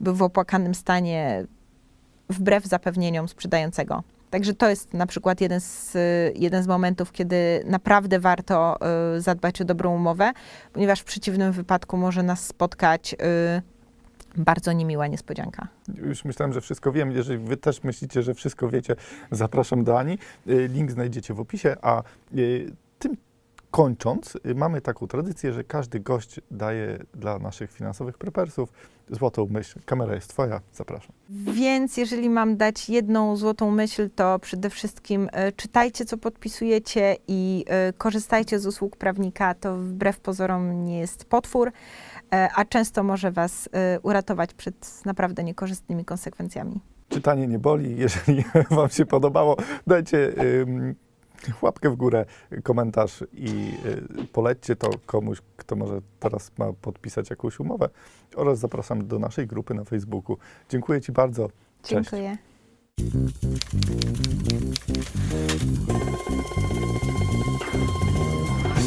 był 0.00 0.14
w 0.14 0.22
opłakanym 0.22 0.74
stanie 0.74 1.44
wbrew 2.28 2.64
zapewnieniom 2.64 3.28
sprzedającego. 3.28 4.02
Także 4.30 4.54
to 4.54 4.68
jest 4.68 4.94
na 4.94 5.06
przykład 5.06 5.40
jeden 5.40 5.60
z, 5.60 5.96
jeden 6.34 6.62
z 6.62 6.66
momentów, 6.66 7.12
kiedy 7.12 7.64
naprawdę 7.66 8.18
warto 8.18 8.78
zadbać 9.18 9.60
o 9.60 9.64
dobrą 9.64 9.94
umowę, 9.94 10.32
ponieważ 10.72 11.00
w 11.00 11.04
przeciwnym 11.04 11.52
wypadku 11.52 11.96
może 11.96 12.22
nas 12.22 12.46
spotkać 12.46 13.14
bardzo 14.36 14.72
niemiła 14.72 15.06
niespodzianka. 15.06 15.68
Już 15.94 16.24
myślałem, 16.24 16.52
że 16.52 16.60
wszystko 16.60 16.92
wiem. 16.92 17.12
Jeżeli 17.12 17.38
wy 17.38 17.56
też 17.56 17.82
myślicie, 17.82 18.22
że 18.22 18.34
wszystko 18.34 18.68
wiecie, 18.68 18.96
zapraszam 19.30 19.84
do 19.84 19.98
Ani. 19.98 20.18
Y, 20.48 20.68
Link 20.68 20.90
znajdziecie 20.90 21.34
w 21.34 21.40
opisie, 21.40 21.76
a 21.82 22.02
y, 22.34 22.70
kończąc, 23.70 24.36
y, 24.46 24.54
mamy 24.54 24.80
taką 24.80 25.06
tradycję, 25.06 25.52
że 25.52 25.64
każdy 25.64 26.00
gość 26.00 26.40
daje 26.50 26.98
dla 27.14 27.38
naszych 27.38 27.72
finansowych 27.72 28.18
prepersów 28.18 28.72
złotą 29.10 29.46
myśl. 29.50 29.80
Kamera 29.84 30.14
jest 30.14 30.28
twoja, 30.28 30.60
zapraszam. 30.74 31.12
Więc 31.30 31.96
jeżeli 31.96 32.30
mam 32.30 32.56
dać 32.56 32.88
jedną 32.88 33.36
złotą 33.36 33.70
myśl, 33.70 34.10
to 34.14 34.38
przede 34.38 34.70
wszystkim 34.70 35.28
czytajcie, 35.56 36.04
co 36.04 36.18
podpisujecie 36.18 37.16
i 37.28 37.64
korzystajcie 37.98 38.58
z 38.58 38.66
usług 38.66 38.96
prawnika. 38.96 39.54
To 39.54 39.76
wbrew 39.76 40.20
pozorom 40.20 40.84
nie 40.84 40.98
jest 40.98 41.24
potwór, 41.24 41.72
a 42.54 42.64
często 42.64 43.02
może 43.02 43.30
Was 43.30 43.68
e, 43.72 44.00
uratować 44.00 44.54
przed 44.54 45.04
naprawdę 45.04 45.44
niekorzystnymi 45.44 46.04
konsekwencjami. 46.04 46.80
Czytanie 47.08 47.46
nie 47.46 47.58
boli. 47.58 47.96
Jeżeli 47.96 48.44
Wam 48.70 48.88
się 48.88 49.06
podobało, 49.06 49.56
dajcie 49.86 50.32
łapkę 51.62 51.90
w 51.90 51.96
górę, 51.96 52.24
komentarz 52.62 53.24
i 53.32 53.72
y, 54.20 54.26
polećcie 54.32 54.76
to 54.76 54.90
komuś, 55.06 55.38
kto 55.56 55.76
może 55.76 56.00
teraz 56.20 56.52
ma 56.58 56.72
podpisać 56.72 57.30
jakąś 57.30 57.60
umowę. 57.60 57.88
Oraz 58.36 58.58
zapraszam 58.58 59.06
do 59.06 59.18
naszej 59.18 59.46
grupy 59.46 59.74
na 59.74 59.84
Facebooku. 59.84 60.38
Dziękuję 60.68 61.00
Ci 61.00 61.12
bardzo. 61.12 61.48
Cześć. 61.82 62.10
Dziękuję. 62.10 62.38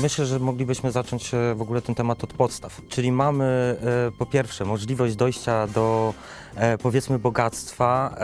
Myślę, 0.01 0.25
że 0.25 0.39
moglibyśmy 0.39 0.91
zacząć 0.91 1.33
e, 1.33 1.55
w 1.55 1.61
ogóle 1.61 1.81
ten 1.81 1.95
temat 1.95 2.23
od 2.23 2.33
podstaw. 2.33 2.81
Czyli 2.89 3.11
mamy 3.11 3.77
e, 4.07 4.11
po 4.17 4.25
pierwsze 4.25 4.65
możliwość 4.65 5.15
dojścia 5.15 5.67
do 5.67 6.13
e, 6.55 6.77
powiedzmy 6.77 7.19
bogactwa 7.19 8.15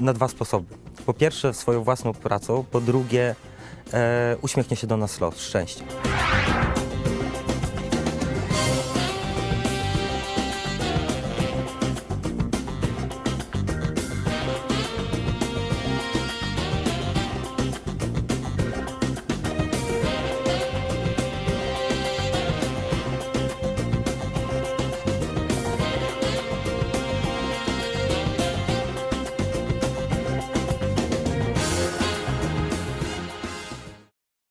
na 0.00 0.12
dwa 0.12 0.28
sposoby. 0.28 0.74
Po 1.06 1.14
pierwsze 1.14 1.54
swoją 1.54 1.84
własną 1.84 2.14
pracą, 2.14 2.64
po 2.70 2.80
drugie 2.80 3.34
uśmiechnie 4.42 4.76
się 4.76 4.86
do 4.86 4.96
nas 4.96 5.20
los, 5.20 5.40
szczęście. 5.40 5.84